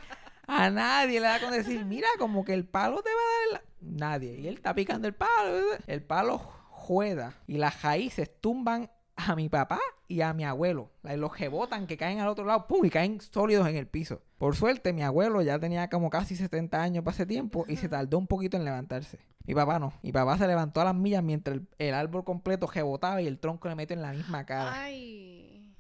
[0.47, 3.63] a nadie le da con decir, mira, como que el palo te va a dar...
[3.63, 4.09] la-".
[4.09, 4.39] Nadie.
[4.39, 5.57] Y él está picando el palo,
[5.87, 10.91] el palo juega y las raíces tumban a mi papá y a mi abuelo.
[11.03, 12.85] Los rebotan que caen al otro lado, ¡pum!
[12.85, 14.23] y caen sólidos en el piso.
[14.39, 17.89] Por suerte, mi abuelo ya tenía como casi 70 años para ese tiempo y se
[17.89, 19.19] tardó un poquito en levantarse.
[19.45, 19.93] Mi papá no.
[20.03, 23.39] Mi papá se levantó a las millas mientras el, el árbol completo rebotaba y el
[23.39, 24.73] tronco le metió en la misma cara.
[24.75, 25.75] Ay.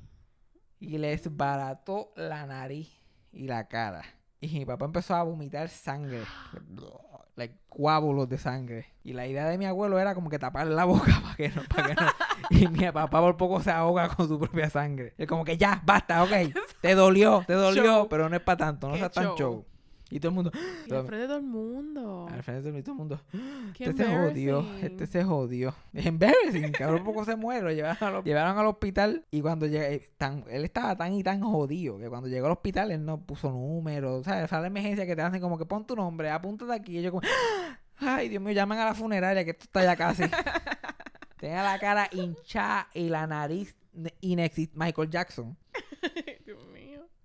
[0.78, 2.90] Y le desbarató la nariz
[3.32, 4.02] y la cara.
[4.40, 6.22] Y mi papá empezó a vomitar sangre.
[7.36, 8.86] like, coágulos de sangre.
[9.04, 11.62] Y la idea de mi abuelo era como que tapar la boca para que no,
[11.64, 12.06] para que no.
[12.50, 15.14] Y mi papá por poco se ahoga con su propia sangre.
[15.18, 16.32] Es como que ya, basta, ok.
[16.80, 18.08] Te dolió, te dolió, Show.
[18.08, 19.36] pero no es para tanto, no seas tan show.
[19.36, 19.66] show.
[20.08, 20.52] Y todo el mundo,
[20.86, 22.28] Y al frente de todo el mundo.
[22.30, 23.20] al frente de todo el mundo,
[23.74, 25.74] Qué este se jodió, este se jodió.
[25.92, 27.62] Es embarrassing, cabrón, poco se muere.
[27.62, 31.24] Lo llevaron, al- llevaron al hospital y cuando llega, eh, tan, él estaba tan y
[31.24, 34.20] tan jodido que cuando llegó al hospital él no puso números.
[34.20, 36.72] O sea, esa es la emergencia que te hacen como que pon tu nombre, apúntate
[36.72, 36.98] aquí.
[36.98, 37.22] Y yo como,
[37.98, 40.22] ay, Dios mío, llaman a la funeraria que esto está ya casi.
[41.40, 43.74] Tenía la cara hinchada y la nariz
[44.20, 44.78] inexistente.
[44.78, 45.56] Michael Jackson.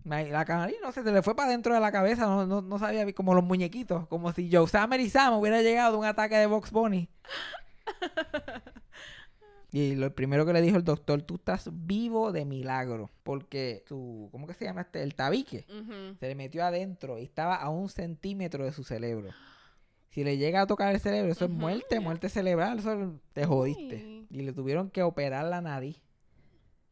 [0.03, 2.79] La nariz no sé, se le fue para dentro de la cabeza, no, no, no
[2.79, 6.35] sabía, como los muñequitos, como si Joe Summer y Sam hubiera llegado de un ataque
[6.35, 7.09] de Box Bunny.
[9.73, 14.27] Y lo primero que le dijo el doctor, tú estás vivo de milagro, porque tu,
[14.31, 15.01] ¿cómo que se llama este?
[15.01, 15.65] El tabique
[16.19, 19.29] se le metió adentro y estaba a un centímetro de su cerebro.
[20.09, 24.25] Si le llega a tocar el cerebro, eso es muerte, muerte cerebral, eso te jodiste.
[24.29, 26.01] Y le tuvieron que operar la nariz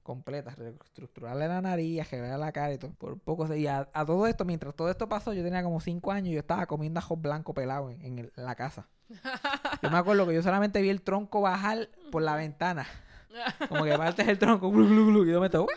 [0.10, 2.92] completa, reestructurarle la nariz, arreglar la cara y todo.
[2.94, 5.80] Por poco se- y a, a todo esto, mientras todo esto pasó, yo tenía como
[5.80, 8.88] 5 años y yo estaba comiendo ajo blanco pelado en, en el- en la casa.
[9.82, 12.86] Yo me acuerdo que yo solamente vi el tronco bajar por la ventana.
[13.70, 15.72] Como que partes el tronco, glu, glu, glu, y yo me toco,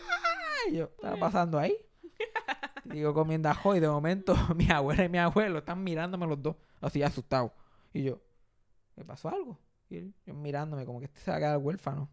[0.69, 1.75] y yo, ¿estaba pasando ahí?
[2.85, 6.55] Digo, comiendo ajo y de momento mi abuela y mi abuelo están mirándome los dos,
[6.81, 7.51] así asustados.
[7.93, 8.21] Y yo,
[8.95, 9.59] ¿me pasó algo?
[9.89, 12.09] Y yo mirándome como que este se va a quedar huérfano.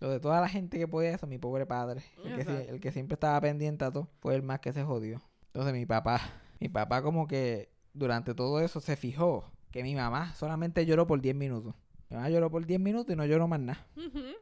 [0.00, 3.14] Lo de toda la gente que podía eso, mi pobre padre, el que, el siempre
[3.14, 5.20] estaba pendiente a todo, fue el más que se jodió.
[5.48, 6.20] Entonces mi papá,
[6.60, 11.20] mi papá como que durante todo eso se fijó que mi mamá solamente lloró por
[11.20, 11.74] 10 minutos.
[12.10, 13.86] Mi mamá lloró por 10 minutos y no lloró más nada.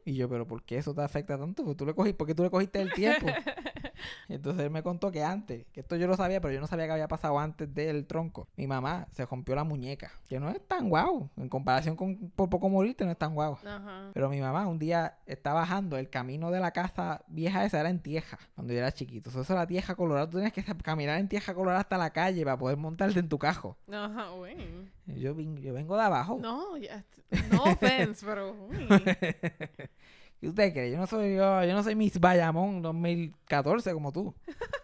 [0.05, 1.63] Y yo, pero ¿por qué eso te afecta tanto?
[1.63, 3.25] Porque tú le cogiste, ¿por qué tú le cogiste el tiempo?
[4.29, 6.85] Entonces él me contó que antes, que esto yo lo sabía, pero yo no sabía
[6.85, 8.47] que había pasado antes del tronco.
[8.55, 11.29] Mi mamá se rompió la muñeca, que no es tan guau.
[11.37, 13.57] En comparación con por poco morirte, no es tan guau.
[13.65, 14.11] Ajá.
[14.13, 17.89] Pero mi mamá un día está bajando, el camino de la casa vieja esa era
[17.89, 19.29] en tieja, cuando yo era chiquito.
[19.29, 22.57] Eso era tieja colorada, tú tienes que caminar en tieja colorada hasta la calle para
[22.57, 23.77] poder montarte en tu cajo.
[23.91, 24.57] Ajá, güey.
[25.05, 26.37] Yo, yo vengo de abajo.
[26.41, 27.05] No, ya.
[27.51, 28.53] No offense, pero.
[28.69, 28.87] uy.
[30.39, 30.91] ¿Qué usted cree?
[30.91, 34.33] Yo no soy yo, yo no soy Miss Bayamón 2014 como tú.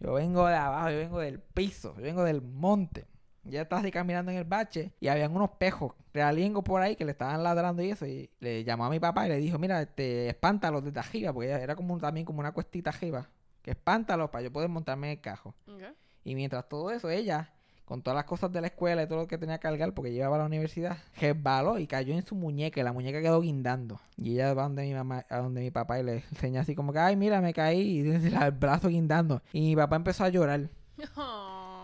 [0.00, 3.06] Yo vengo de abajo, yo vengo del piso, yo vengo del monte.
[3.44, 7.04] Ya estaba así caminando en el bache y habían unos pejos realingos por ahí que
[7.04, 8.06] le estaban ladrando y eso.
[8.06, 11.50] Y le llamó a mi papá y le dijo, mira, este, espántalos desde arriba, porque
[11.50, 13.28] era como también como una cuestita arriba.
[13.62, 15.54] Que espántalos para yo poder montarme en el cajo.
[15.66, 15.82] Ok.
[16.24, 17.52] Y mientras todo eso, ella,
[17.90, 20.12] con todas las cosas de la escuela y todo lo que tenía que cargar, porque
[20.12, 24.00] llevaba a la universidad, resbaló y cayó en su muñeca y la muñeca quedó guindando.
[24.16, 26.92] Y ella va donde mi mamá, a donde mi papá y le enseña así como
[26.92, 28.00] que, ay, mira, me caí y
[28.42, 29.42] el brazo guindando.
[29.52, 30.70] Y mi papá empezó a llorar.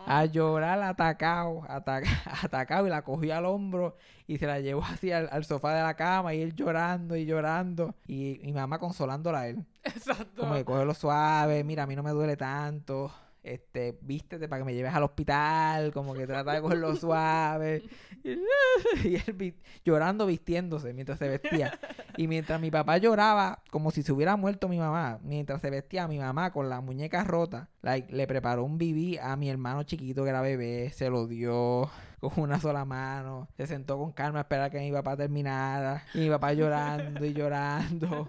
[0.09, 2.07] A llorar atacado, ataca-
[2.45, 3.97] atacado y la cogió al hombro
[4.29, 7.27] y se la llevó así al, al sofá de la cama y él llorando y
[7.27, 9.65] llorando y mi mamá consolándola a él.
[9.83, 10.43] Exacto.
[10.43, 13.11] Como que cógelo suave, mira, a mí no me duele tanto.
[13.47, 17.85] Este, vístete para que me lleves al hospital, como que trata de cogerlo suave.
[19.05, 19.55] Y él vi-
[19.85, 21.79] llorando, vistiéndose mientras se vestía.
[22.17, 26.09] Y mientras mi papá lloraba, como si se hubiera muerto mi mamá, mientras se vestía,
[26.09, 30.25] mi mamá con la muñeca rota, like, le preparó un bibí a mi hermano chiquito
[30.25, 31.89] que era bebé, se lo dio
[32.21, 36.03] con una sola mano, se sentó con calma a esperar que mi papá terminara.
[36.15, 38.29] Y mi papá llorando y llorando.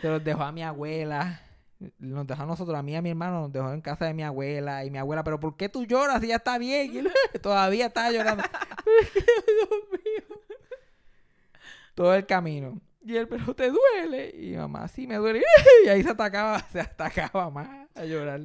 [0.00, 1.40] Se los dejó a mi abuela.
[1.98, 4.14] Nos dejó a nosotros, a mí y a mi hermano, nos dejó en casa de
[4.14, 4.84] mi abuela.
[4.84, 6.92] Y mi abuela, ¿pero por qué tú lloras si ya está bien?
[6.92, 7.12] Y él,
[7.42, 8.42] todavía estaba llorando.
[8.84, 10.40] Dios mío.
[11.94, 12.80] Todo el camino.
[13.04, 14.34] Y él, ¿pero te duele?
[14.36, 15.42] Y mamá, sí, me duele.
[15.84, 18.40] Y ahí se atacaba, se atacaba más a llorar.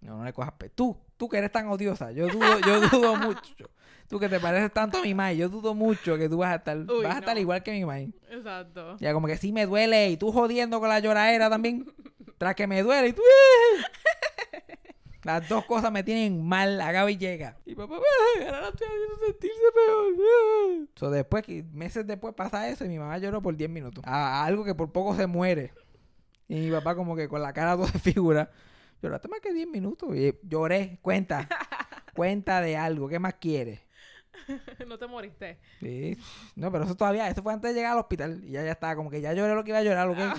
[0.00, 0.68] No, no le cojas pe.
[0.70, 2.10] Tú, tú que eres tan odiosa.
[2.12, 3.70] Yo dudo, yo dudo mucho.
[4.08, 5.36] Tú que te pareces tanto a mi mai.
[5.36, 7.84] Yo dudo mucho que tú vas a estar, Uy, vas a estar igual que mi
[7.84, 8.12] mai.
[8.30, 8.96] Exacto.
[8.98, 11.86] Ya como que sí me duele y tú jodiendo con la lloradera también.
[12.38, 13.22] Tras que me duele y tú...
[13.22, 13.82] ¡eh!
[15.22, 17.58] Las dos cosas me tienen mal, acaba y llega.
[17.66, 17.96] Y papá,
[18.38, 20.14] "Ay, ahora la estoy haciendo sentirse peor.
[20.18, 20.84] ah".
[20.96, 24.02] So, después, meses después pasa eso y mi mamá lloró por 10 minutos.
[24.06, 25.74] A, a algo que por poco se muere.
[26.48, 28.50] Y mi papá como que con la cara toda de figura.
[29.02, 30.14] Lloraste más que 10 minutos.
[30.14, 31.48] Y lloré, cuenta.
[32.14, 33.08] cuenta de algo.
[33.08, 33.80] ¿Qué más quieres?
[34.86, 35.58] no te moriste.
[35.80, 36.16] Sí.
[36.56, 38.42] No, pero eso todavía, eso fue antes de llegar al hospital.
[38.44, 40.30] Y ya ya estaba, como que ya lloré lo que iba a llorar, lo que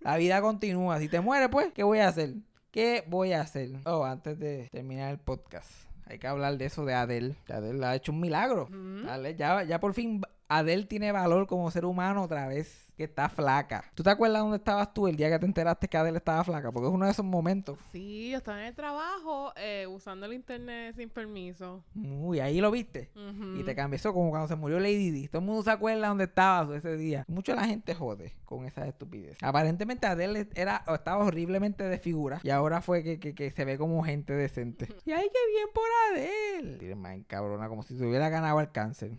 [0.00, 0.98] La vida continúa.
[0.98, 2.34] Si te mueres, pues, ¿qué voy a hacer?
[2.70, 3.70] ¿Qué voy a hacer?
[3.84, 5.70] Oh, antes de terminar el podcast,
[6.06, 7.36] hay que hablar de eso de Adele.
[7.48, 8.64] Adele ha hecho un milagro.
[8.64, 9.08] Ujú.
[9.08, 10.20] Adele ya, ya por fin
[10.50, 13.84] Adele tiene valor como ser humano otra vez, que está flaca.
[13.94, 16.72] ¿Tú te acuerdas dónde estabas tú el día que te enteraste que Adele estaba flaca?
[16.72, 17.78] Porque es uno de esos momentos.
[17.92, 21.84] Sí, yo estaba en el trabajo eh, usando el internet sin permiso.
[21.94, 23.10] Uy, ahí lo viste.
[23.56, 25.28] Y te cambió eso como cuando se murió Lady Di.
[25.28, 27.24] Todo el mundo se acuerda dónde estabas ese día.
[27.28, 29.38] Mucho la gente jode con esas estupideces.
[29.42, 32.40] Aparentemente Adele era, estaba horriblemente de figura.
[32.42, 34.88] Y ahora fue que, que- que se ve como gente decente.
[35.04, 36.78] y ay, qué bien por Adele.
[36.78, 39.18] Tiene más cabrona, como si se hubiera ganado el cáncer.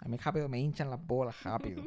[0.00, 1.82] A mí rápido me hinchan las bolas, rápido.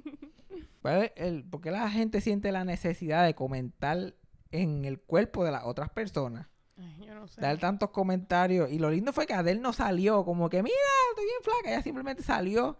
[0.82, 4.16] ¿Cuál es el- ¿Por qué la gente siente la necesidad de comentar
[4.52, 6.48] en el cuerpo de las otras personas?
[6.78, 7.42] Ay, yo no sé.
[7.42, 8.72] dar tantos comentarios.
[8.72, 10.76] Y lo lindo fue que Adele no salió como que, mira,
[11.12, 11.70] estoy bien flaca.
[11.74, 12.78] Ella simplemente salió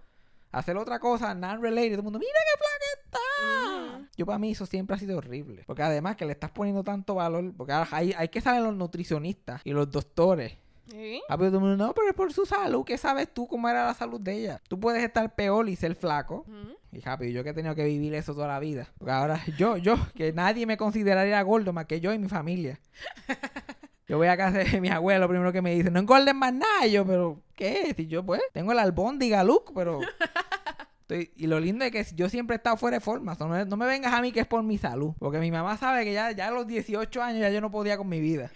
[0.52, 1.90] a hacer otra cosa, non-related.
[1.92, 4.10] Todo el mundo, mira qué flaca está.
[4.18, 5.64] Yo para mí eso siempre ha sido horrible.
[5.68, 7.54] Porque además que le estás poniendo tanto valor.
[7.56, 10.58] Porque ahora hay, hay que saber los nutricionistas y los doctores.
[10.92, 11.22] ¿Sí?
[11.30, 12.84] Ah, pero todo el mundo, no, pero es por su salud.
[12.84, 14.62] ¿Qué sabes tú cómo era la salud de ella?
[14.68, 16.46] Tú puedes estar peor y ser flaco.
[16.92, 18.90] Y rápido, yo que he tenido que vivir eso toda la vida.
[18.98, 22.80] Porque ahora yo, yo, que nadie me consideraría gordo más que yo y mi familia.
[24.08, 26.88] Yo voy a casa de mi abuelo, primero que me dice, no engorden más nada.
[26.88, 27.94] Y yo, pero, ¿qué?
[27.96, 30.00] Si yo, pues, tengo el albóndiga look, pero...
[31.02, 33.36] estoy- y lo lindo es que yo siempre he estado fuera de forma.
[33.36, 35.14] So, No me, no me vengas a mí que es por mi salud.
[35.20, 37.98] Porque mi mamá sabe que ya, ya a los 18 años ya yo no podía
[37.98, 38.50] con mi vida.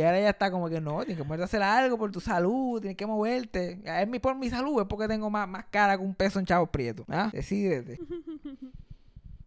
[0.00, 2.20] Y ahora ella está como que no, tienes que moverte a hacer algo por tu
[2.20, 3.80] salud, tienes que moverte.
[3.84, 6.46] Es mi, por mi salud, es porque tengo más, más cara que un peso en
[6.46, 7.04] chavos prieto.
[7.08, 7.30] ¿Ah?
[7.32, 7.98] Decídete.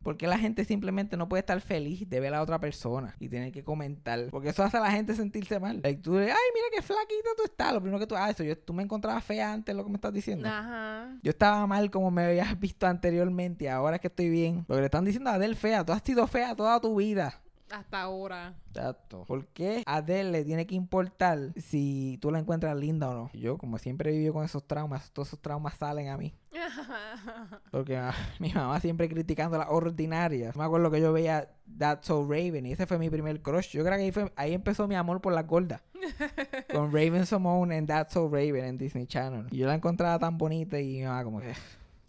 [0.04, 3.54] Porque la gente simplemente no puede estar feliz de ver a otra persona y tener
[3.54, 4.28] que comentar.
[4.32, 5.80] Porque eso hace a la gente sentirse mal.
[5.82, 7.74] Like, tú, ay, mira qué flaquita tú estás.
[7.74, 9.96] Lo primero que tú, ah, eso, yo, tú me encontrabas fea antes, lo que me
[9.96, 10.48] estás diciendo.
[10.50, 11.18] Ajá.
[11.24, 14.66] Yo estaba mal como me habías visto anteriormente y ahora es que estoy bien.
[14.68, 17.42] Lo que le están diciendo a Adele fea, tú has sido fea toda tu vida.
[17.74, 18.54] Hasta ahora.
[18.68, 19.24] Exacto.
[19.26, 23.32] ¿Por qué a Adele le tiene que importar si tú la encuentras linda o no?
[23.34, 26.36] Yo, como siempre he vivido con esos traumas, todos esos traumas salen a mí.
[27.72, 30.56] Porque ah, mi mamá siempre criticando las ordinarias.
[30.56, 33.72] Me acuerdo que yo veía That's So Raven y ese fue mi primer crush.
[33.72, 35.82] Yo creo que ahí, fue, ahí empezó mi amor por las gordas.
[36.72, 39.48] Con Raven Simone en That's So Raven en Disney Channel.
[39.50, 41.54] Y yo la encontraba tan bonita y mi mamá como que...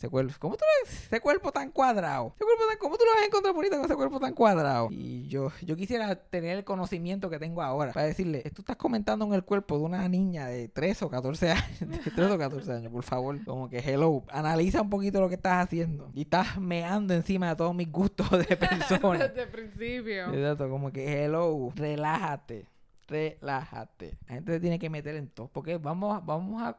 [0.04, 1.04] Ese cuerpo, ¿cómo tú lo ves?
[1.06, 2.34] Ese cuerpo tan cuadrado.
[2.36, 4.88] Ese cuerpo tan, ¿Cómo tú lo vas a encontrar bonita con ese cuerpo tan cuadrado?
[4.90, 9.24] Y yo, yo quisiera tener el conocimiento que tengo ahora para decirle, tú estás comentando
[9.24, 11.80] en el cuerpo de una niña de 13 o 14 años.
[11.80, 13.42] De 13 o 14 años, por favor.
[13.46, 16.10] Como que, hello, analiza un poquito lo que estás haciendo.
[16.12, 19.26] Y estás meando encima de todos mis gustos de persona.
[19.28, 20.34] Desde el principio.
[20.34, 22.66] Exacto, como que, hello, relájate.
[23.08, 24.18] Relájate.
[24.28, 25.48] La gente se tiene que meter en todo.
[25.48, 26.76] Porque vamos, vamos a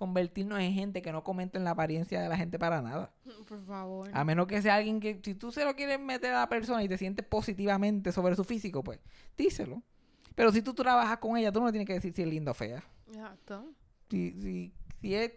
[0.00, 3.12] convertirnos en gente que no comenta en la apariencia de la gente para nada.
[3.46, 4.08] Por favor.
[4.14, 6.82] A menos que sea alguien que, si tú se lo quieres meter a la persona
[6.82, 8.98] y te sientes positivamente sobre su físico, pues
[9.36, 9.82] díselo.
[10.34, 12.54] Pero si tú trabajas con ella, tú no tienes que decir si es linda o
[12.54, 12.82] fea.
[13.08, 13.74] Exacto.
[14.08, 15.32] Si, si, si es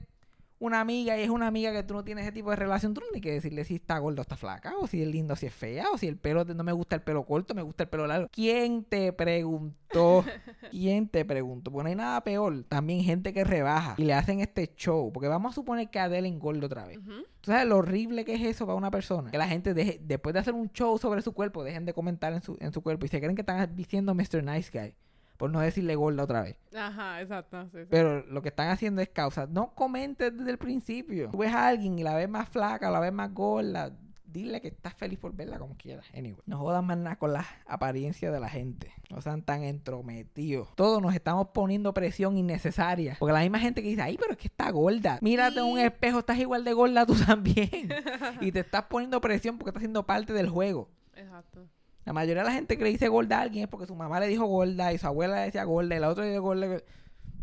[0.63, 3.01] una amiga y es una amiga que tú no tienes ese tipo de relación, tú
[3.01, 5.35] no tienes que decirle si está gorda o está flaca, o si es lindo o
[5.35, 7.83] si es fea, o si el pelo, no me gusta el pelo corto, me gusta
[7.83, 8.29] el pelo largo.
[8.31, 10.23] ¿Quién te preguntó?
[10.71, 11.69] ¿Quién te preguntó?
[11.69, 12.63] Porque no hay nada peor.
[12.63, 15.11] También gente que rebaja y le hacen este show.
[15.11, 16.99] Porque vamos a suponer que Adele engorda otra vez.
[16.99, 17.23] Ujú.
[17.41, 19.31] ¿Tú sabes lo horrible que es eso para una persona?
[19.31, 22.31] Que la gente deje, después de hacer un show sobre su cuerpo, dejen de comentar
[22.31, 24.41] en su, en su cuerpo y se creen que están diciendo Mr.
[24.43, 24.95] Nice Guy.
[25.37, 26.57] Por no decirle gorda otra vez.
[26.75, 27.63] Ajá, exacto.
[27.71, 27.87] Sí, sí.
[27.89, 29.47] Pero lo que están haciendo es causa.
[29.47, 31.29] No comentes desde el principio.
[31.31, 33.91] Tú ves a alguien y la ves más flaca, la ves más gorda.
[34.25, 36.07] Dile que estás feliz por verla como quieras.
[36.11, 38.91] Anyway, no jodan más nada con la apariencia de la gente.
[39.11, 40.69] No sean tan entrometidos.
[40.75, 43.15] Todos nos estamos poniendo presión innecesaria.
[43.19, 45.19] Porque la misma gente que dice, ay, pero es que está gorda.
[45.21, 47.69] Mírate en un espejo, estás igual de gorda tú también.
[48.41, 50.89] y te estás poniendo presión porque estás siendo parte del juego.
[51.15, 51.67] Exacto.
[52.05, 54.19] La mayoría de la gente que le dice gorda a alguien es porque su mamá
[54.19, 56.81] le dijo gorda y su abuela le decía gorda y la otra le dijo gorda.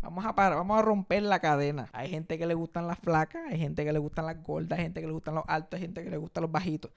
[0.01, 1.87] Vamos a parar, vamos a romper la cadena.
[1.93, 4.85] Hay gente que le gustan las flacas, hay gente que le gustan las gordas, hay
[4.85, 6.91] gente que le gustan los altos, hay gente que le gustan los bajitos.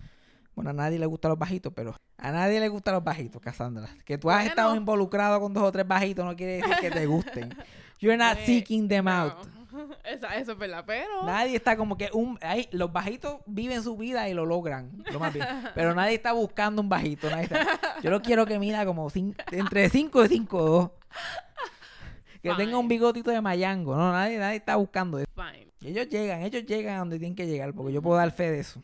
[0.55, 3.89] Bueno, a nadie le gustan los bajitos, pero a nadie le gustan los bajitos, Cassandra.
[4.05, 4.51] Que tú has Bueno.
[4.51, 7.51] estado involucrado con dos o tres bajitos no quiere decir que te gusten.
[8.01, 9.35] You're not seeking them no.
[10.05, 11.25] Esa- eso es verdad, pero.
[11.25, 15.19] Nadie está como que un ahí, los bajitos viven su vida y lo logran, lo
[15.19, 15.47] más bien.
[15.75, 17.29] Pero nadie está buscando un bajito.
[17.31, 20.91] nadie está- Yo lo quiero que mida como cin- entre 5 y 5 2.
[22.43, 23.97] Que tenga un bigotito de mayango.
[23.97, 25.27] No, nadie, nadie está buscando eso.
[25.35, 25.69] Fine.
[25.83, 28.61] Ellos llegan, ellos llegan a donde tienen que llegar, porque yo puedo dar fe de
[28.61, 28.83] eso.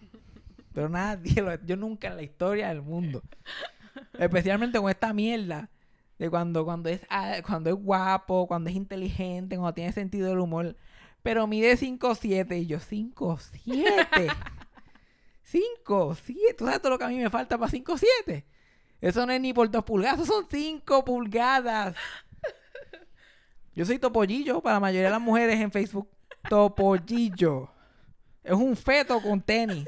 [0.72, 3.22] Pero nadie, lo- yo nunca en la historia del mundo.
[4.18, 5.68] Especialmente con esta mierda
[6.20, 10.40] de cuando, cuando, es, ah, cuando es guapo, cuando es inteligente, cuando tiene sentido del
[10.40, 10.76] humor.
[11.22, 14.30] Pero mide 5'7 y yo 5'7.
[15.50, 16.56] 5'7.
[16.58, 18.44] ¿Tú sabes todo lo que a mí me falta para 5'7?
[19.00, 21.96] Eso no es ni por 2 pulgadas, eso son 5 pulgadas.
[23.74, 26.06] Yo soy topollillo para la mayoría de las mujeres en Facebook.
[26.50, 27.70] Topollillo.
[28.44, 29.86] Es un feto con tenis.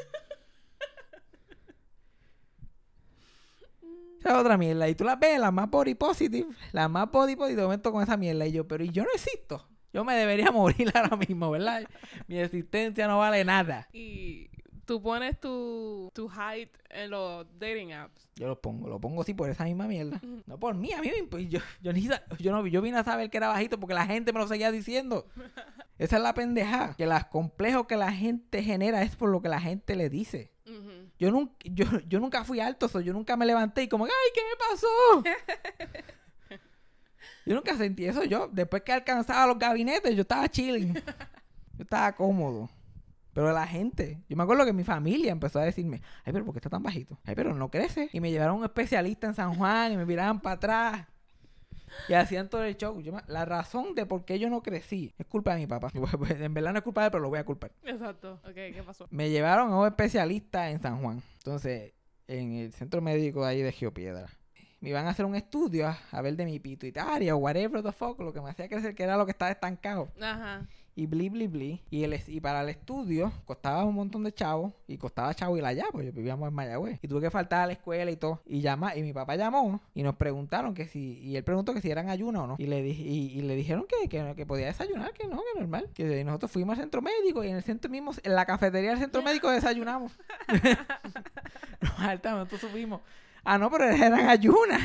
[4.22, 4.88] Esa es otra mierda.
[4.88, 8.02] Y tú las ves, las más body positive, las más body positive, de momento con
[8.02, 8.46] esa mierda.
[8.46, 9.66] Y yo, pero ¿y yo no existo?
[9.92, 11.84] Yo me debería morir ahora mismo, ¿verdad?
[12.28, 13.88] Mi existencia no vale nada.
[13.92, 14.48] Y
[14.84, 18.28] tú pones tu, tu height en los dating apps.
[18.34, 20.20] Yo lo pongo, lo pongo así por esa misma mierda.
[20.46, 21.10] No por mí, a mí
[21.48, 22.08] yo, yo, ni
[22.38, 24.70] yo, no, yo vine a saber que era bajito porque la gente me lo seguía
[24.70, 25.26] diciendo.
[25.98, 26.94] Esa es la pendeja.
[26.96, 30.50] Que los complejos que la gente genera es por lo que la gente le dice.
[31.18, 34.10] Yo nunca, yo, yo nunca fui alto, so, yo nunca me levanté y como, ¡ay,
[34.34, 35.22] qué me pasó!
[37.46, 38.24] yo nunca sentí eso.
[38.24, 40.94] Yo, después que alcanzaba los gabinetes, yo estaba chilling.
[41.78, 42.68] Yo estaba cómodo.
[43.32, 46.52] Pero la gente, yo me acuerdo que mi familia empezó a decirme, ay, pero ¿por
[46.54, 47.18] qué está tan bajito?
[47.24, 48.10] Ay, pero no crece.
[48.12, 51.06] Y me llevaron a un especialista en San Juan y me miraban para atrás.
[52.08, 53.00] Y hacían todo el show.
[53.00, 55.90] Yo me- la razón de por qué yo no crecí es culpa de mi papá.
[56.30, 58.40] En verdad no es culpa de él, pero lo voy a culpar Exacto.
[58.44, 59.06] Ok, ¿qué pasó?
[59.10, 61.22] me llevaron a un especialista en San Juan.
[61.38, 61.92] Entonces,
[62.28, 64.26] en el centro médico ahí de Geopiedra.
[64.80, 67.92] Me iban a hacer un estudio a, a ver de mi pituitaria o whatever the
[67.92, 70.08] fuck, lo que me hacía crecer que era lo que estaba estancado.
[70.20, 70.66] Ajá.
[70.94, 71.82] Y bli, bli, bli.
[71.90, 74.74] Y, el, y para el estudio costaba un montón de chavos.
[74.86, 76.98] Y costaba chavo ir allá, pues vivíamos en Mayagüez.
[77.02, 78.42] Y tuve que faltar a la escuela y todo.
[78.44, 81.80] Y llama, y mi papá llamó y nos preguntaron que si, y él preguntó que
[81.80, 82.56] si eran ayuno o no.
[82.58, 85.60] Y le, di- y, y le dijeron que, que, que podía desayunar, que no, que
[85.60, 85.88] normal.
[85.94, 88.98] Que nosotros fuimos al centro médico y en el centro mismo, en la cafetería del
[88.98, 90.12] centro médico desayunamos.
[91.80, 93.00] nos saltamos, nosotros subimos.
[93.44, 94.80] Ah, no, pero eran ayunas.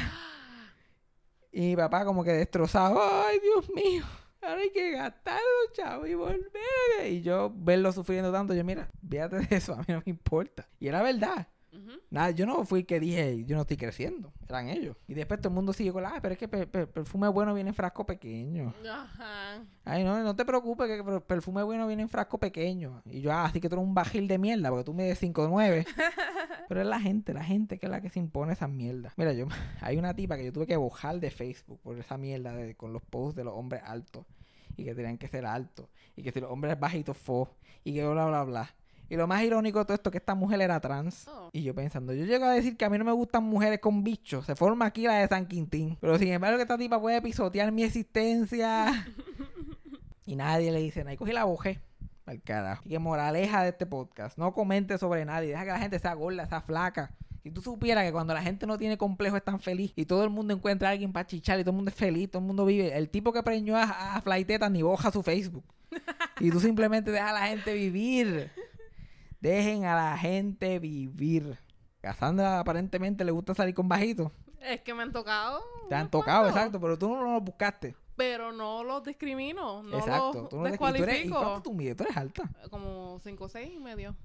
[1.52, 4.04] Y mi papá como que destrozado, ay Dios mío,
[4.42, 7.08] ahora hay que gastar los chavos y volver.
[7.10, 10.68] Y yo verlo sufriendo tanto, yo mira, fíjate de eso, a mí no me importa.
[10.80, 11.48] Y era verdad.
[12.10, 14.96] Nada, yo no fui que dije, yo no estoy creciendo, eran ellos.
[15.08, 17.54] Y después todo el mundo sigue con la, "Ay, pero es que per- perfume bueno
[17.54, 18.74] viene en frasco pequeño.
[18.90, 19.64] Ajá.
[19.86, 23.02] Ay, no, no te preocupes que per- perfume bueno viene en frasco pequeño.
[23.06, 25.86] Y yo, ah, así que tú eres un bajil de mierda porque tú mides 5'9".
[26.68, 29.14] Pero es la gente, la gente que es la que se impone esas mierdas.
[29.18, 29.48] Mira, yo,
[29.82, 32.94] hay una tipa que yo tuve que bojar de Facebook por esa mierda de, con
[32.94, 34.26] los posts de los hombres altos.
[34.76, 35.88] Y que tenían que ser altos.
[36.16, 37.50] Y que si los hombres bajitos fo.
[37.84, 38.76] Y que bla, bla, bla.
[39.10, 41.28] Y lo más irónico de todo esto es que esta mujer era trans.
[41.28, 41.50] Oh.
[41.54, 44.04] Y yo pensando, yo llego a decir que a mí no me gustan mujeres con
[44.04, 44.46] bichos.
[44.46, 45.98] Se forma aquí la de San Quintín.
[46.02, 49.08] Pero sin embargo, que esta tipa puede pisotear mi existencia.
[50.26, 51.14] y nadie le dice nada.
[51.14, 51.80] Y cogí la bojé.
[52.26, 52.84] Al carajo.
[52.86, 54.38] Y que moraleja de este podcast.
[54.38, 55.50] No comente sobre nadie.
[55.50, 57.16] Deja que la gente sea gorda, sea flaca.
[57.44, 60.26] Si tú supieras que cuando la gente no tiene complejo es tan feliz y todo
[60.26, 62.48] el mundo encuentra a alguien para chichar y todo el mundo es feliz, todo el
[62.48, 62.98] mundo vive.
[62.98, 65.64] El tipo que preñó a, a Flaiteta ni boja su Facebook.
[66.42, 68.52] y tú simplemente dejas a la gente vivir.
[69.48, 71.58] Dejen a la gente vivir.
[72.02, 74.30] Cassandra aparentemente le gusta salir con bajitos.
[74.60, 75.64] Es que me han tocado.
[75.88, 77.96] Te han tocado, cuantos, exacto, pero tú no los buscaste.
[78.18, 79.84] Pero no los discrimino.
[79.84, 80.34] No exacto.
[80.42, 81.40] los Tú no tú eres- ¿Y descualifico.
[81.40, 81.96] cuánto tú mides?
[81.96, 82.44] Tú eres alta.
[82.70, 84.18] Como 5 6 y medio.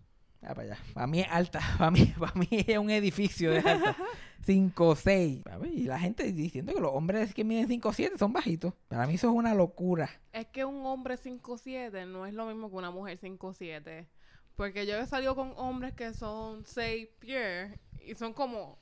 [0.43, 0.79] Ah, para allá.
[0.93, 1.61] Para mí es alta.
[1.79, 3.95] Para mí, para mí es un edificio de alta.
[4.45, 5.43] 5 6.
[5.73, 8.75] Y la gente diciendo que los hombres que miden 5 7 son bajitos.
[8.89, 10.11] Para mí eso es una locura.
[10.33, 14.09] Es que un hombre 5'7 no es lo mismo que una mujer 5'7.
[14.57, 17.73] Porque yo he salido con hombres que son 6 pies
[18.05, 18.79] y son como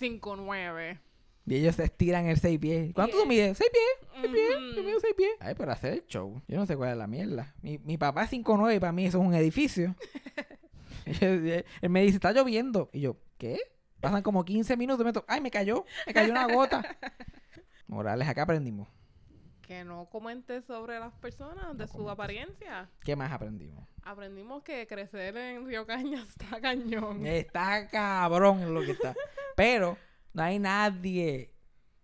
[0.00, 1.00] 5'9.
[1.48, 2.92] Y ellos se estiran el 6 pies.
[2.94, 3.28] ¿Cuánto tú Yeah.
[3.28, 3.58] mides?
[3.58, 4.10] 6 pies.
[4.20, 4.74] 6 pies.
[4.76, 5.30] Yo mido 6 pies.
[5.38, 6.42] Ay, para hacer el show.
[6.48, 7.54] Yo no sé cuál es la mierda.
[7.62, 9.94] Mi, mi papá es 5 9 y para mí eso es un edificio.
[11.04, 12.90] Él me dice, está lloviendo.
[12.92, 13.60] Y yo, ¿qué?
[14.00, 15.02] Pasan como 15 minutos.
[15.02, 15.84] y Me to- Ay, me cayó.
[16.06, 16.82] Me cayó una gota.
[17.86, 18.88] Morales, acá aprendimos.
[19.66, 22.88] Que no comente sobre las personas de su apariencia.
[23.02, 23.88] ¿Qué más aprendimos?
[24.02, 27.26] Aprendimos que crecer en Río Caña está cañón.
[27.26, 29.14] Está cabrón en lo que está.
[29.56, 29.98] Pero
[30.32, 31.52] no hay nadie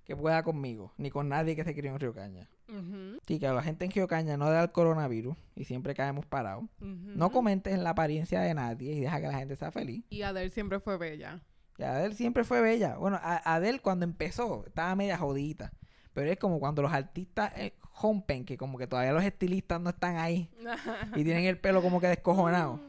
[0.05, 2.49] que pueda conmigo, ni con nadie que se crió en Río Caña.
[2.69, 5.95] Ujú, Sí, que a la gente en Río Caña no da el coronavirus y siempre
[5.95, 6.65] caemos parados.
[6.81, 10.05] No comentes en la apariencia de nadie y deja que la gente sea feliz.
[10.11, 11.41] Y Adele siempre fue bella.
[11.79, 12.97] Y Adele siempre fue bella.
[12.97, 15.73] Bueno, a- Adele cuando empezó estaba media jodita.
[16.15, 19.91] Pero es como cuando los artistas eh, rompen, que como que todavía los estilistas no
[19.91, 20.51] están ahí
[21.17, 22.81] y tienen el pelo como que descojonado.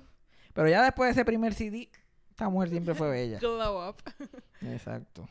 [0.54, 1.90] Pero ya después de ese primer CD,
[2.30, 3.40] esta mujer siempre fue bella.
[3.40, 3.96] Glow up.
[4.62, 5.28] Exacto.